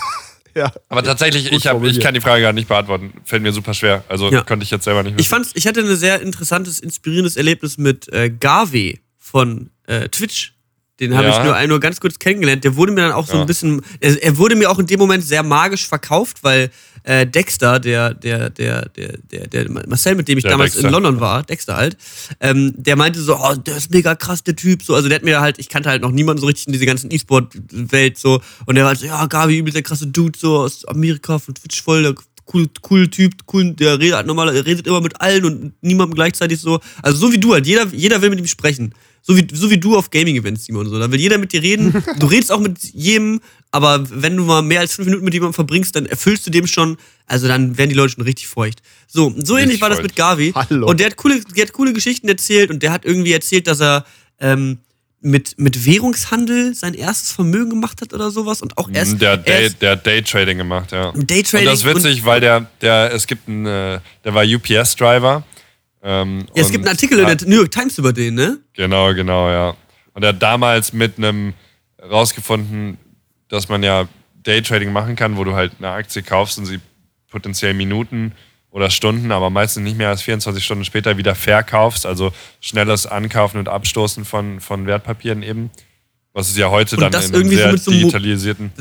[0.55, 0.73] Ja.
[0.89, 3.13] Aber tatsächlich, ich, hab, ich kann die Frage gar nicht beantworten.
[3.25, 4.05] Fällt mir super schwer.
[4.09, 4.43] Also Ja.
[4.43, 8.13] konnte ich jetzt selber nicht Ich fand's, ich hatte ein sehr interessantes, inspirierendes Erlebnis mit
[8.13, 10.55] äh, Garvey von äh, Twitch.
[11.01, 11.39] Den habe Ja.
[11.39, 12.63] ich nur, ein- nur ganz kurz kennengelernt.
[12.63, 13.41] Der wurde mir dann auch so Ja.
[13.41, 16.71] ein bisschen, er, er wurde mir auch in dem Moment sehr magisch verkauft, weil
[17.03, 20.89] äh, Dexter, der, der, der, der, der, der Marcel, mit dem ich Der damals Dexter.
[20.89, 21.97] in London war, Dexter halt,
[22.41, 24.83] ähm, der meinte so, oh, der ist mega krass, der Typ.
[24.83, 26.85] So, also der hat mir halt, ich kannte halt noch niemanden so richtig in diese
[26.85, 28.43] ganzen E-Sport-Welt so.
[28.67, 31.55] Und der war halt so, ja, Gavi, übel der krasse Dude, so aus Amerika, von
[31.55, 32.15] Twitch voll, der
[32.53, 36.15] cool, cool Typ, cool, der redet halt normal, er redet immer mit allen und niemandem
[36.15, 36.81] gleichzeitig so.
[37.01, 38.93] Also so wie du halt, jeder, jeder will mit ihm sprechen.
[39.23, 40.89] So wie, so wie du auf Gaming-Events, Simon.
[40.89, 40.99] So.
[40.99, 42.03] Da will jeder mit dir reden.
[42.18, 43.41] Du redest auch mit jedem,
[43.71, 46.66] aber wenn du mal mehr als fünf Minuten mit jemandem verbringst, dann erfüllst du dem
[46.66, 46.97] schon,
[47.27, 48.81] also dann werden die Leute schon richtig feucht.
[49.07, 50.53] So, so ähnlich war das mit Gavi.
[50.55, 50.89] Hallo.
[50.89, 53.81] Und der hat coole, der hat coole Geschichten erzählt und der hat irgendwie erzählt, dass
[53.81, 54.05] er
[54.41, 54.79] ähm,
[55.21, 59.37] mit, mit Währungshandel sein erstes Vermögen gemacht hat oder sowas und auch erst, Mhm, Der,
[59.37, 61.12] Day, erst der hat Daytrading gemacht, ja.
[61.12, 65.45] Daytrading Und das ist witzig, weil der, der, es gibt einen, äh, der war UPS-Driver.
[66.03, 68.59] Ähm, Ja, es gibt einen Artikel in hat- der New York Times über den, ne?
[68.73, 69.77] Genau, genau, ja.
[70.15, 71.55] Und er hat damals mit einem
[72.03, 72.99] rausgefunden,
[73.49, 74.09] dass man ja
[74.43, 76.81] Daytrading machen kann, wo du halt eine Aktie kaufst und sie
[77.31, 78.33] potenziell Minuten
[78.71, 82.07] oder Stunden, aber meistens nicht mehr als 24 Stunden später wieder verkaufst.
[82.07, 85.71] Also schnelles Ankaufen und Abstoßen von, von Wertpapieren eben.
[86.33, 88.73] Was es ja heute Und dann in einem sehr so einem Mo- digitalisierten.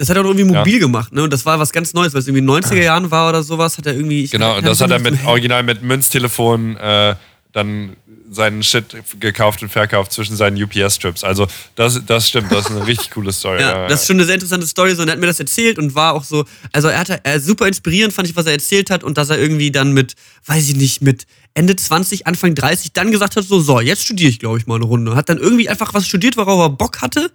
[0.00, 0.60] Das hat er doch irgendwie Ja.
[0.60, 1.22] mobil gemacht, ne?
[1.22, 3.42] Und das war was ganz Neues, weil es irgendwie in den 90er Jahren war oder
[3.42, 4.24] sowas, hat er irgendwie.
[4.24, 7.14] ich- Genau, und das hat er mit original mit Münztelefon äh,
[7.52, 7.96] dann
[8.32, 11.22] seinen Shit gekauft und verkauft zwischen seinen UPS-Trips.
[11.24, 13.60] Also das, das stimmt, das ist eine richtig coole Story.
[13.60, 14.94] Ja, das ist schon eine sehr interessante Story.
[14.94, 17.38] So, und er hat mir das erzählt und war auch so, also er hatte, er
[17.40, 20.14] super inspirierend fand ich, was er erzählt hat und dass er irgendwie dann mit,
[20.46, 24.30] weiß ich nicht, mit Ende 20, Anfang 30 dann gesagt hat, so, so, jetzt studiere
[24.30, 25.14] ich, glaube ich, mal eine Runde.
[25.16, 27.30] Hat dann irgendwie einfach was studiert, worauf er Bock hatte.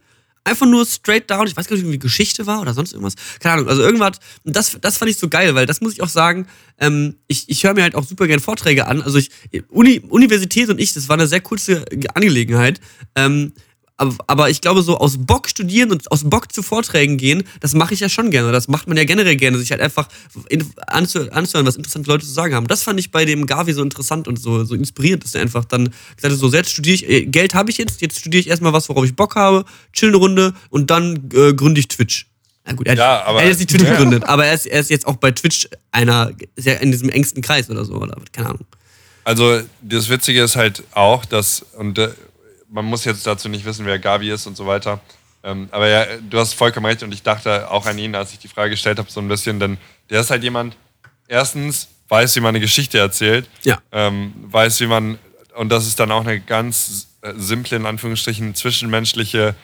[0.46, 1.48] Einfach nur straight down.
[1.48, 3.16] Ich weiß gar nicht, irgendwie Geschichte war oder sonst irgendwas.
[3.40, 3.68] Keine Ahnung.
[3.68, 4.20] Also irgendwas.
[4.44, 6.48] Das, das fand ich so geil, weil das muss ich auch sagen.
[6.80, 9.02] Ähm, ich ich höre mir halt auch super gern Vorträge an.
[9.02, 9.32] Also ich,
[9.70, 11.84] Uni, Universität und ich, das war eine sehr kurze
[12.14, 12.80] Angelegenheit.
[13.16, 13.54] Ähm,
[13.98, 17.94] aber, ich glaube, so aus Bock studieren und aus Bock zu Vorträgen gehen, das mache
[17.94, 18.52] ich ja schon gerne.
[18.52, 20.10] Das macht man ja generell gerne, sich halt einfach
[20.50, 22.68] in, anzu, anzuhören, was interessante Leute zu sagen haben.
[22.68, 25.64] Das fand ich bei dem Gavi so interessant und so, so inspirierend, dass er einfach
[25.64, 25.86] dann
[26.18, 28.74] gesagt hat, so, jetzt studiere ich, äh, Geld habe ich jetzt, jetzt studiere ich erstmal
[28.74, 32.28] was, worauf ich Bock habe, chill eine Runde und dann äh, gründe ich Twitch.
[32.66, 34.66] Na gut, er, hat- Ja, aber- er hat jetzt nicht Twitch gegründet, aber er ist,
[34.66, 37.94] er ist jetzt auch bei Twitch einer, ist ja in diesem engsten Kreis oder so,
[37.94, 38.66] oder keine Ahnung.
[39.24, 42.10] Also das Witzige ist halt auch, dass, und äh,
[42.76, 45.00] man muss jetzt dazu nicht wissen, wer Gavi ist und so weiter.
[45.44, 48.40] Ähm, aber ja, du hast vollkommen recht und ich dachte auch an ihn, als ich
[48.40, 49.78] die Frage gestellt habe, so ein bisschen, denn
[50.10, 50.76] der ist halt jemand,
[51.30, 53.80] erstens weiß, wie man eine Geschichte erzählt, Ja.
[53.94, 55.18] ähm, weiß, wie man,
[55.56, 57.08] und das ist dann auch eine ganz
[57.38, 59.56] simple, in Anführungsstrichen, zwischenmenschliche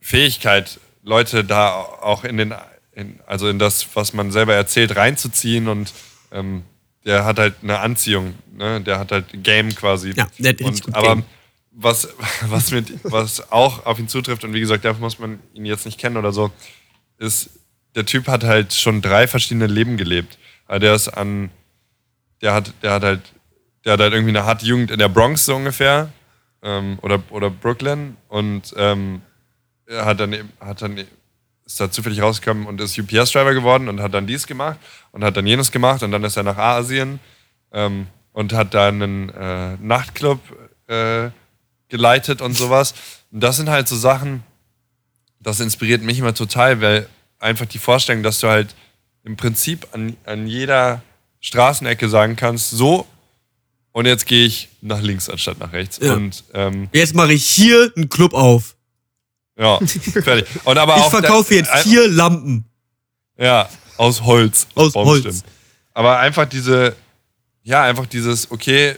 [0.00, 2.54] Fähigkeit, Leute da auch in den,
[2.94, 5.92] in, also in das, was man selber erzählt, reinzuziehen und
[6.32, 6.62] ähm,
[7.04, 8.80] der hat halt eine Anziehung, ne?
[8.80, 10.12] der hat halt Game quasi.
[10.16, 11.24] Ja, der hat und, gut aber Game.
[11.76, 12.08] Was,
[12.48, 15.86] was, mit, was auch auf ihn zutrifft, und wie gesagt, dafür muss man ihn jetzt
[15.86, 16.50] nicht kennen oder so,
[17.18, 17.50] ist,
[17.94, 20.38] der Typ hat halt schon drei verschiedene Leben gelebt.
[20.66, 21.50] Also der ist an,
[22.42, 23.20] der hat, der hat halt,
[23.84, 26.12] der hat halt irgendwie eine harte Jugend in der Bronx so ungefähr.
[26.62, 29.20] Ähm, oder, oder Brooklyn und ähm,
[29.86, 31.04] er hat dann, hat dann
[31.66, 34.78] ist da zufällig rausgekommen und ist UPS-Driver geworden und hat dann dies gemacht
[35.12, 37.20] und hat dann jenes gemacht und dann ist er nach Asien
[37.72, 40.40] ähm, und hat da einen äh, Nachtclub
[40.88, 41.30] äh,
[41.88, 42.94] geleitet und sowas.
[43.30, 44.42] Und das sind halt so Sachen,
[45.40, 47.08] das inspiriert mich immer total, weil
[47.38, 48.74] einfach die Vorstellung, dass du halt
[49.24, 51.02] im Prinzip an, an jeder
[51.40, 53.06] Straßenecke sagen kannst, so
[53.92, 55.98] und jetzt gehe ich nach links anstatt nach rechts.
[56.02, 56.12] Ja.
[56.12, 58.76] Und ähm, Jetzt mache ich hier einen Club auf.
[59.58, 60.46] ja, fertig.
[60.64, 62.66] Und aber Ich verkaufe jetzt vier Lampen.
[63.38, 64.66] Ja, aus Holz.
[64.74, 64.94] Aus.
[64.94, 65.44] Holz.
[65.94, 66.94] Aber einfach diese,
[67.62, 68.96] ja, einfach dieses, okay,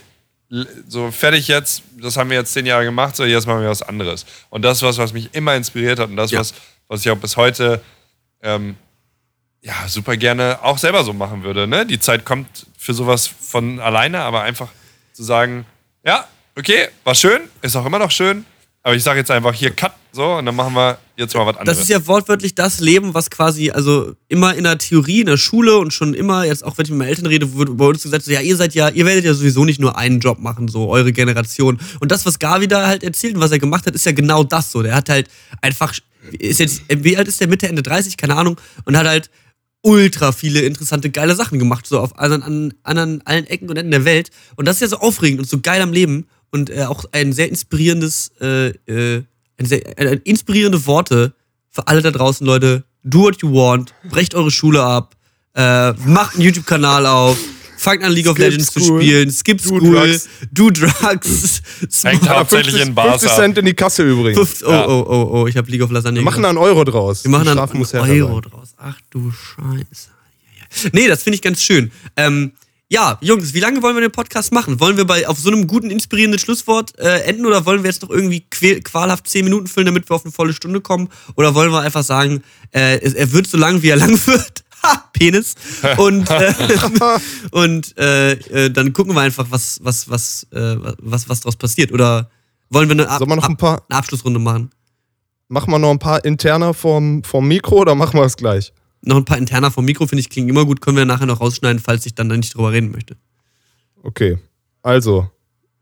[0.87, 3.81] so fertig jetzt, das haben wir jetzt zehn Jahre gemacht, so jetzt machen wir was
[3.83, 4.25] anderes.
[4.49, 6.39] Und das ist was, was mich immer inspiriert hat und das, Ja.
[6.39, 6.53] was,
[6.87, 7.81] was ich auch bis heute
[8.41, 8.75] ähm,
[9.61, 11.67] ja, super gerne auch selber so machen würde.
[11.67, 11.85] Ne?
[11.85, 14.69] Die Zeit kommt für sowas von alleine, aber einfach
[15.13, 15.65] zu sagen,
[16.03, 16.25] ja,
[16.57, 18.45] okay, war schön, ist auch immer noch schön,
[18.89, 21.57] aber ich sage jetzt einfach hier Cut, so, und dann machen wir jetzt mal was
[21.57, 21.77] anderes.
[21.77, 25.37] Das ist ja wortwörtlich das Leben, was quasi, also immer in der Theorie, in der
[25.37, 28.01] Schule und schon immer, jetzt auch wenn ich mit meinen Eltern rede, wird bei uns
[28.01, 30.69] gesagt, so, ja, ihr seid ja, ihr werdet ja sowieso nicht nur einen Job machen,
[30.69, 31.79] so eure Generation.
[31.99, 34.43] Und das, was Gavi da halt erzählt und was er gemacht hat, ist ja genau
[34.43, 34.81] das so.
[34.81, 35.29] Der hat halt
[35.61, 35.93] einfach,
[36.31, 39.29] ist jetzt, wie alt ist der, Mitte, Ende 30, keine Ahnung, und hat halt
[39.83, 43.91] ultra viele interessante, geile Sachen gemacht, so auf anderen, an, anderen allen Ecken und Enden
[43.91, 44.31] der Welt.
[44.55, 47.33] Und das ist ja so aufregend und so geil am Leben und äh, auch ein
[47.33, 49.23] sehr inspirierendes, äh, äh,
[49.57, 51.33] ein sehr, äh, inspirierende Worte
[51.69, 52.83] für alle da draußen, Leute.
[53.03, 55.15] do what you want, brecht eure Schule ab,
[55.55, 57.37] äh, macht einen YouTube-Kanal auf,
[57.77, 59.01] fangt an League of Skip Legends zu school.
[59.01, 60.27] spielen, skip Do school, drugs.
[60.51, 61.61] do drugs,
[62.03, 63.35] Hängt hauptsächlich in Bars 50 ab.
[63.37, 64.63] Cent in die Kasse übrigens.
[64.63, 64.87] Oh, Ja.
[64.87, 67.23] oh, oh, oh, ich habe League of Lasagne Wir machen da einen Euro draus.
[67.23, 67.45] Wir machen
[67.77, 68.51] muss einen Euro sein.
[68.51, 68.73] draus.
[68.77, 70.09] Ach du Scheiße.
[70.57, 70.89] Ja, ja.
[70.93, 71.91] Nee, das finde ich ganz schön.
[72.17, 72.51] Ähm,
[72.91, 74.79] ja, Jungs, wie lange wollen wir den Podcast machen?
[74.79, 78.01] Wollen wir bei auf so einem guten, inspirierenden Schlusswort äh, enden oder wollen wir jetzt
[78.01, 81.07] noch irgendwie quäl, qualhaft 10 Minuten füllen, damit wir auf eine volle Stunde kommen?
[81.35, 84.63] Oder wollen wir einfach sagen, äh, es- er wird so lang, wie er lang wird?
[84.81, 85.53] Ha, Penis.
[85.97, 86.53] Und, äh,
[87.51, 91.91] und äh, äh, dann gucken wir einfach, was, was, was, äh, was, was daraus passiert.
[91.91, 92.29] Oder
[92.69, 94.71] wollen wir eine, Ab wir noch ein paar, eine Abschlussrunde machen?
[95.49, 98.71] machen wir noch ein paar interner vom, vom Mikro oder machen wir es gleich?
[99.01, 100.81] Noch ein paar interner vom Mikro, finde ich, klingen immer gut.
[100.81, 103.15] Können wir nachher noch rausschneiden, falls ich dann da nicht drüber reden möchte.
[104.03, 104.37] Okay.
[104.81, 105.29] Also,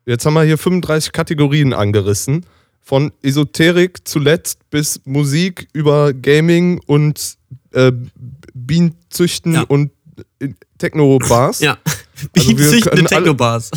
[0.05, 2.45] jetzt haben wir hier 35 Kategorien angerissen.
[2.81, 7.37] Von Esoterik zuletzt bis Musik über Gaming und
[7.73, 7.91] äh,
[8.53, 9.61] Bienenzüchten Ja.
[9.63, 9.91] und
[10.39, 11.59] äh, Techno-Bars.
[11.59, 11.77] Ja.
[11.83, 13.71] Also Bienenzüchtende können alle- Technobars.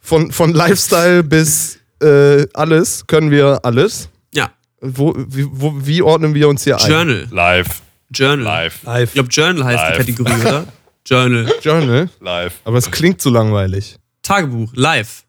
[0.00, 4.08] Von, von Lifestyle bis äh, alles können wir alles.
[4.34, 4.50] Ja.
[4.80, 6.90] Wo, wie, wo, wie ordnen wir uns hier ein?
[6.90, 7.26] Journal.
[7.30, 7.82] Live,
[8.14, 8.44] Journal.
[8.44, 9.12] live, Ich Live.
[9.12, 10.06] glaube, Journal heißt Live.
[10.06, 10.66] die Kategorie, oder?
[11.06, 11.52] Journal.
[11.62, 12.08] Journal.
[12.20, 12.54] live.
[12.64, 13.96] Aber es klingt so langweilig.
[14.22, 14.72] Tagebuch.
[14.74, 15.24] Live.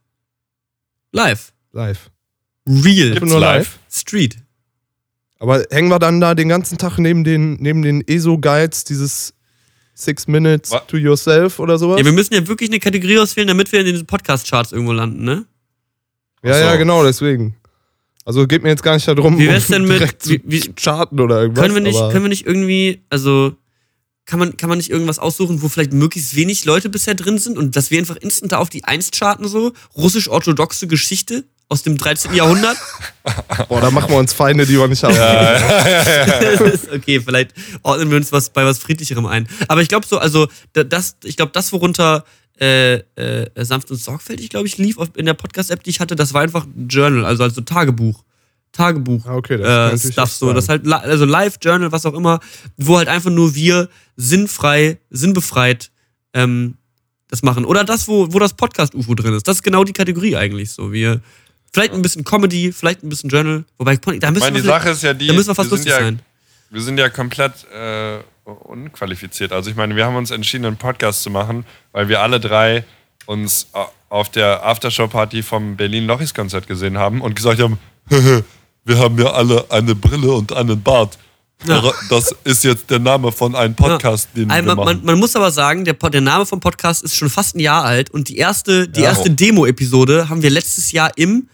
[1.12, 1.52] Live.
[1.74, 2.10] Live.
[2.68, 3.12] Real.
[3.12, 3.78] Gibt's nur live?
[3.92, 4.38] Street.
[5.40, 9.34] Aber hängen wir dann da den ganzen Tag neben den, neben den ESO-Guides, dieses
[9.94, 12.00] Six Minutes Wa- to Yourself oder sowas?
[12.00, 15.24] Ja, wir müssen ja wirklich eine Kategorie auswählen, damit wir in den Podcast-Charts irgendwo landen,
[15.26, 15.46] ne?
[16.44, 16.60] ja, so.
[16.60, 17.56] ja, genau, deswegen.
[18.26, 20.74] Also geht mir jetzt gar nicht darum, Wie wär's denn mit- direkt zu wie- wie-
[20.74, 21.62] charten oder irgendwas.
[21.64, 23.56] Können wir nicht, aber können wir nicht irgendwie, also
[24.26, 27.58] kann man, kann man nicht irgendwas aussuchen, wo vielleicht möglichst wenig Leute bisher drin sind
[27.60, 29.74] und dass wir einfach instant da auf die Eins charten so?
[29.96, 32.34] Russisch-orthodoxe Geschichte aus dem 13.
[32.34, 32.78] Jahrhundert?
[33.70, 35.14] boah, da machen wir uns Feinde, die wir nicht haben.
[36.96, 37.52] okay, vielleicht
[37.84, 39.48] ordnen wir uns was bei was Friedlicherem ein.
[39.68, 42.26] Aber ich glaube so, also da- das, ich glaube, das, worunter
[42.60, 46.16] äh, äh, sanft und sorgfältig, glaube ich, lief auf- in der Podcast-App, die ich hatte,
[46.16, 48.24] das war einfach ein Journal, also also Tagebuch.
[48.72, 49.26] Tagebuch.
[49.26, 50.54] Ah, okay, das äh, Stuff so.
[50.54, 52.40] Das halt, also Live-Journal, was auch immer,
[52.78, 55.92] wo halt einfach nur wir sinnfrei, sinnbefreit
[56.34, 56.76] ähm,
[57.30, 57.66] das machen.
[57.66, 59.48] Oder das, wo, wo das Podcast-UFO drin ist.
[59.48, 60.92] Das ist genau die Kategorie eigentlich so.
[60.92, 61.22] Wir,
[61.74, 63.66] vielleicht ein bisschen Comedy, vielleicht ein bisschen Journal.
[63.78, 65.92] Wobei, da müssen meine, wir, die Sache ist ja die, da müssen wir fast lustig
[65.92, 66.22] ja, sein.
[66.70, 69.52] wir sind ja komplett äh, unqualifiziert.
[69.52, 72.86] Also ich meine, wir haben uns entschieden, einen Podcast zu machen, weil wir alle drei
[73.26, 73.80] uns äh,
[74.10, 77.80] auf der Aftershow-Party vom Berlin-Lochis-Konzert gesehen haben und gesagt haben,
[78.10, 81.18] wir haben ja alle eine Brille und einen Bart.
[81.66, 81.82] Ja.
[82.10, 85.02] Das ist jetzt der Name von einem Podcast, den Ein- wir man, machen.
[85.06, 88.12] man, muss aber sagen, der, der Name vom Podcast ist schon fast ein Jahr alt
[88.12, 89.08] und die erste, die Ja.
[89.10, 91.48] erste Demo-Episode haben wir letztes Jahr im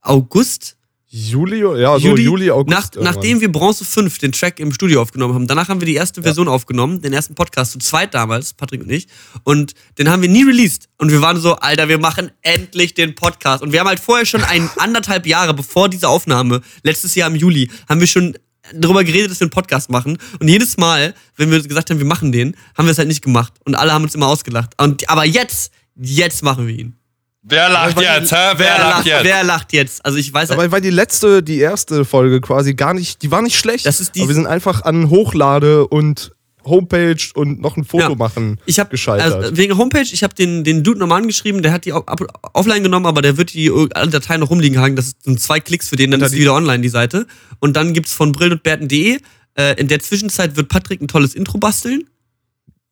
[0.00, 0.76] August,
[1.14, 2.70] Juli, ja, so Juli, Juli, August.
[2.96, 5.46] nach, nachdem wir Bronze 5 den Track im Studio aufgenommen haben.
[5.46, 8.90] Danach haben wir die erste Version aufgenommen, den ersten Podcast, zu zweit damals, Patrick und
[8.90, 9.08] ich.
[9.44, 10.88] Und den haben wir nie released.
[10.96, 13.62] Und wir waren so, Alter, wir machen endlich den Podcast.
[13.62, 17.36] Und wir haben halt vorher schon ein anderthalb Jahre bevor diese Aufnahme, letztes Jahr im
[17.36, 18.38] Juli, haben wir schon
[18.72, 20.16] darüber geredet, dass wir einen Podcast machen.
[20.40, 23.22] Und jedes Mal, wenn wir gesagt haben, wir machen den, haben wir es halt nicht
[23.22, 23.52] gemacht.
[23.66, 24.70] Und alle haben uns immer ausgelacht.
[24.80, 27.01] Und, aber jetzt, jetzt machen wir ihn.
[27.44, 28.32] Wer lacht weil- jetzt?
[28.32, 28.52] Hä?
[28.56, 29.24] Wer, lacht jetzt?
[29.24, 30.04] wer lacht jetzt?
[30.04, 33.30] Also ich weiß halt, Aber weil die letzte, die erste Folge quasi gar nicht, die
[33.30, 33.84] war nicht schlecht.
[33.84, 36.32] Das ist die- aber wir sind einfach an Hochlade und
[36.64, 38.14] Homepage und noch ein Foto Ja.
[38.14, 39.34] machen Ich habe gescheitert.
[39.34, 43.06] also wegen Homepage, ich habe den, den Dude nochmal angeschrieben, der hat die offline genommen,
[43.06, 44.94] aber der wird die alle Dateien noch rumliegen haben.
[44.94, 47.26] Das sind zwei Klicks für den, dann ist die- wieder online, die Seite.
[47.58, 49.18] Und dann gibt's von brillenundberten.de.
[49.58, 52.04] Äh, in der Zwischenzeit wird Patrick ein tolles Intro basteln.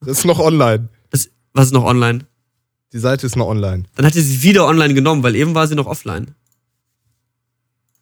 [0.01, 0.89] das ist noch online.
[1.11, 2.27] Das, was ist noch online?
[2.93, 3.85] Die Seite ist noch online.
[3.95, 6.35] Dann hat er sie wieder online genommen, weil eben war sie noch offline.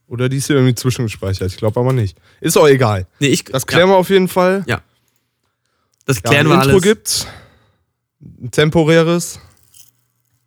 [0.07, 1.51] Oder die ist hier irgendwie zwischengespeichert.
[1.51, 2.17] Ich glaube aber nicht.
[2.41, 3.07] Ist auch egal.
[3.21, 4.65] Nee, ich, Das klären wir auf jeden Fall.
[4.67, 4.81] ja,
[6.07, 6.83] das Ja, klären ein wir Intro alles.
[6.83, 7.27] gibt's.
[8.43, 9.39] Ein temporäres.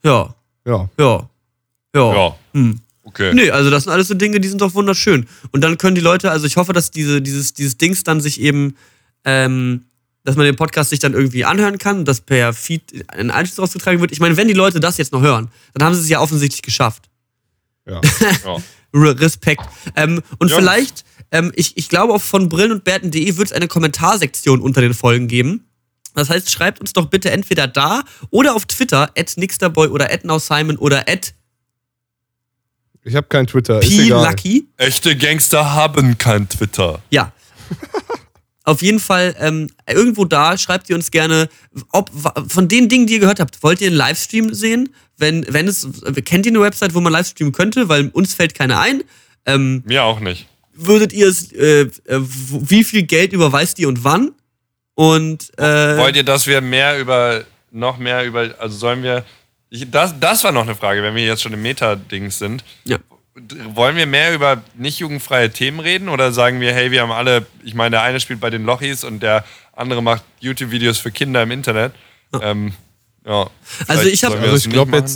[0.04, 0.34] Ja,
[0.66, 0.90] Ja.
[0.98, 1.30] ja,
[1.96, 2.14] ja.
[2.14, 2.80] Ja, Hm.
[3.04, 3.34] okay.
[3.36, 5.28] Nee, also das sind alles so Dinge, die sind doch wunderschön.
[5.52, 8.42] Und dann können die Leute, also ich hoffe, dass diese, dieses, dieses Dings dann sich
[8.42, 8.76] eben,
[9.26, 9.86] ähm,
[10.24, 14.00] dass man den Podcast sich dann irgendwie anhören kann, dass per Feed ein Einschluss rausgetragen
[14.02, 14.12] wird.
[14.12, 16.62] Ich meine, wenn die Leute das jetzt noch hören, dann haben sie es ja offensichtlich
[16.62, 17.10] geschafft.
[17.88, 18.02] ja.
[18.46, 18.58] Ja.
[18.94, 19.64] Respekt.
[19.96, 20.58] Ähm, und Ja.
[20.58, 24.82] vielleicht, ähm, ich, ich glaube, auch von brillen und bärten.de wird es eine Kommentarsektion unter
[24.82, 25.66] den Folgen geben.
[26.14, 30.26] Das heißt, schreibt uns doch bitte entweder da oder auf Twitter, at Nixterboy oder at
[30.26, 31.34] NowSimon oder at
[33.04, 33.82] Ich habe kein Twitter.
[33.82, 34.26] Ist egal.
[34.28, 34.68] PLucky.
[34.76, 37.02] Echte Gangster haben kein Twitter.
[37.12, 37.32] Ja.
[38.64, 41.50] Auf jeden Fall, ähm, irgendwo da schreibt ihr uns gerne,
[41.92, 42.12] ob
[42.48, 44.94] von den Dingen, die ihr gehört habt, wollt ihr einen Livestream sehen?
[45.18, 45.88] Wenn, wenn es,
[46.26, 47.90] kennt ihr eine Website, wo man Livestreamen könnte?
[47.90, 49.04] Weil uns fällt keine ein.
[49.46, 50.48] Ähm, Mir auch nicht.
[50.74, 54.32] würdet ihr es, äh, äh, wie viel Geld überweist ihr und wann?
[54.94, 59.24] Und äh, Wollt ihr, dass wir mehr über, noch mehr über, also sollen wir,
[59.72, 62.64] ich, das, das war noch eine Frage, wenn wir jetzt schon im Meta-Dings sind.
[62.86, 62.98] ja.
[63.74, 67.46] Wollen wir mehr über nicht jugendfreie Themen reden oder sagen wir, hey, wir haben alle,
[67.64, 71.42] ich meine, der eine spielt bei den Lochis und der andere macht YouTube-Videos für Kinder
[71.44, 71.94] im Internet.
[72.42, 72.74] Ähm,
[73.26, 73.50] ja.
[73.88, 74.70] Also ich hab- wir also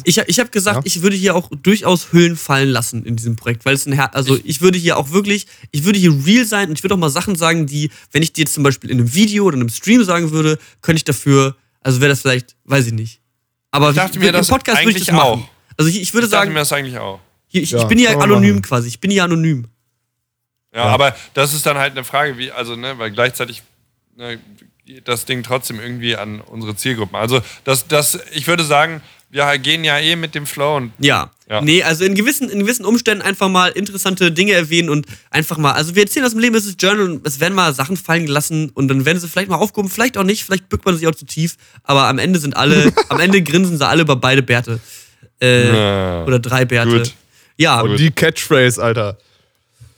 [0.05, 0.82] ich Ich, ich habe gesagt, Ja.
[0.86, 4.16] ich würde hier auch durchaus Hüllen fallen lassen in diesem Projekt, weil es ein Her
[4.16, 6.99] also ich, würde hier auch wirklich, ich würde hier real sein und ich würde auch
[6.99, 9.61] mal Sachen sagen, die, wenn ich die jetzt zum Beispiel in einem Video oder in
[9.61, 13.20] einem Stream sagen würde, könnte ich dafür, also wäre das vielleicht, weiß ich nicht.
[13.72, 15.41] Aber Ich dachte wie- mir im das Podcast würde ich das machen.
[15.41, 15.49] auch.
[15.76, 17.20] Also ich, ich würde Ich dachte sagen, mir das eigentlich auch.
[17.62, 19.66] Ich, Ja, ich bin man anonym quasi, ich bin hier anonym.
[20.74, 20.86] Ja, Ja.
[20.93, 23.64] aber das ist dann halt eine Frage, wie, also, ne, weil gleichzeitig
[24.16, 24.39] ne,
[25.03, 27.16] das Ding trotzdem irgendwie an unsere Zielgruppen.
[27.16, 31.32] Also, das, das, ich würde sagen, wir gehen ja eh mit dem Flow und Ja.
[31.49, 31.62] Ja.
[31.62, 35.74] Nee, also in gewissen, in gewissen Umständen einfach mal interessante Dinge erwähnen und einfach mal,
[35.74, 38.26] also wir erzählen aus dem Leben, es ist Journal und es werden mal Sachen fallen
[38.26, 41.08] gelassen und dann werden sie vielleicht mal aufgehoben, vielleicht auch nicht, vielleicht bückt man sich
[41.08, 44.41] auch zu tief, aber am Ende sind alle, am Ende grinsen sie alle über beide
[44.41, 44.80] Bärte.
[45.41, 46.24] Äh, Ja.
[46.26, 46.97] Oder drei Bärte.
[46.99, 47.14] Gut.
[47.58, 49.18] Ja, Und die Catchphrase, Alter.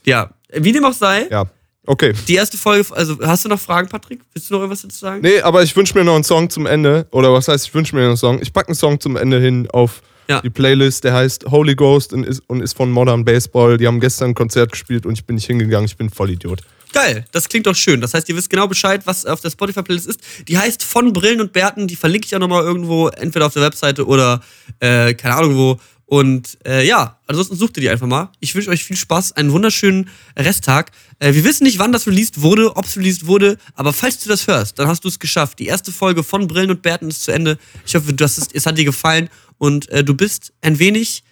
[0.06, 0.30] ja.
[0.54, 1.46] Wie dem auch sei, Ja.
[1.86, 2.14] Okay.
[2.28, 4.22] die erste Folge, also hast du noch Fragen, Patrick?
[4.34, 5.22] Willst du noch irgendwas dazu sagen?
[5.22, 7.08] Nee, aber ich wünsche mir noch einen Song zum Ende.
[7.12, 8.42] Oder was heißt, ich wünsche mir noch einen Song?
[8.42, 10.42] Ich packe einen Song zum Ende hin auf Ja.
[10.42, 11.04] die Playlist.
[11.06, 13.78] Der heißt Holy Ghost und ist, und ist von Modern Baseball.
[13.78, 15.86] Die haben gestern ein Konzert gespielt und ich bin nicht hingegangen.
[15.86, 16.60] Ich bin voll Idiot.
[16.94, 18.00] Geil, das klingt doch schön.
[18.02, 20.20] Das heißt, ihr wisst genau Bescheid, was auf der Spotify-Playlist ist.
[20.48, 21.88] Die heißt von Brillen und Bärten.
[21.88, 24.42] Die verlinke ich auch nochmal irgendwo, entweder auf der Webseite oder
[24.80, 25.80] äh, keine Ahnung wo.
[26.10, 28.32] Und äh, ja, ansonsten sucht ihr die einfach mal.
[28.40, 30.92] Ich wünsche euch viel Spaß, einen wunderschönen Resttag.
[31.20, 34.30] Äh, wir wissen nicht, wann das released wurde, ob es released wurde, aber falls du
[34.30, 35.60] das hörst, dann hast du es geschafft.
[35.60, 37.58] Die erste Folge von Brillen und Bärten ist zu Ende.
[37.86, 41.24] Ich hoffe, du hast es, es hat dir gefallen und äh, du bist ein wenig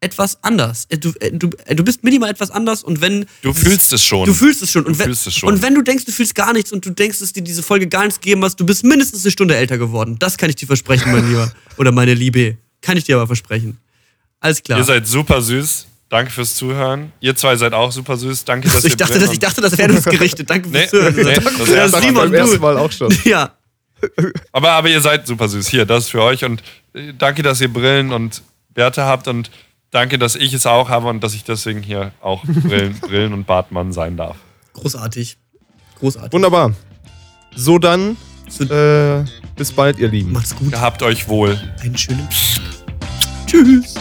[0.00, 0.86] etwas anders.
[0.88, 4.02] Äh, Du, äh, du, äh, du bist minimal etwas anders und wenn du fühlst es
[4.02, 4.26] schon.
[4.26, 4.84] Du fühlst es schon.
[4.84, 5.48] Und wenn, es schon.
[5.48, 7.86] und wenn du denkst, du fühlst gar nichts und du denkst, dass dir diese Folge
[7.86, 10.16] gar nichts gegeben hast, du bist mindestens eine Stunde älter geworden.
[10.18, 11.52] Das kann ich dir versprechen, mein Lieber.
[11.76, 12.58] Oder meine Liebe.
[12.82, 13.78] Kann ich dir aber versprechen.
[14.44, 14.78] Alles klar.
[14.78, 15.86] Ihr seid super süß.
[16.10, 17.12] Danke fürs Zuhören.
[17.20, 18.44] Ihr zwei seid auch super süß.
[18.44, 20.50] Danke, dass also ich, ihr dachte, drin das, ich dachte, das wäre uns gerichtet.
[20.50, 21.14] Danke Nee, fürs Zuhören.
[21.16, 21.22] nee,
[21.58, 22.60] das ja, erste Mal Simon, beim ersten du.
[22.60, 23.16] Mal auch schon.
[23.24, 23.52] Ja.
[24.52, 25.66] Aber, aber ihr seid super süß.
[25.68, 26.44] Hier, das ist für euch.
[26.44, 28.42] Und äh, danke, dass ihr Brillen und
[28.74, 29.28] Bärte habt.
[29.28, 29.50] Und
[29.92, 33.46] danke, dass ich es auch habe und dass ich deswegen hier auch Brillen, Brillen und
[33.46, 34.36] Bartmann sein darf.
[34.74, 35.38] Großartig.
[36.00, 36.32] Großartig.
[36.34, 36.74] Wunderbar.
[37.56, 38.18] So dann,
[38.50, 39.24] So- äh,
[39.56, 40.32] bis bald, ihr Lieben.
[40.32, 40.70] Macht's gut.
[40.70, 41.58] Gehabt euch wohl.
[41.80, 42.28] Einen schönen.
[43.46, 43.94] Tschüss.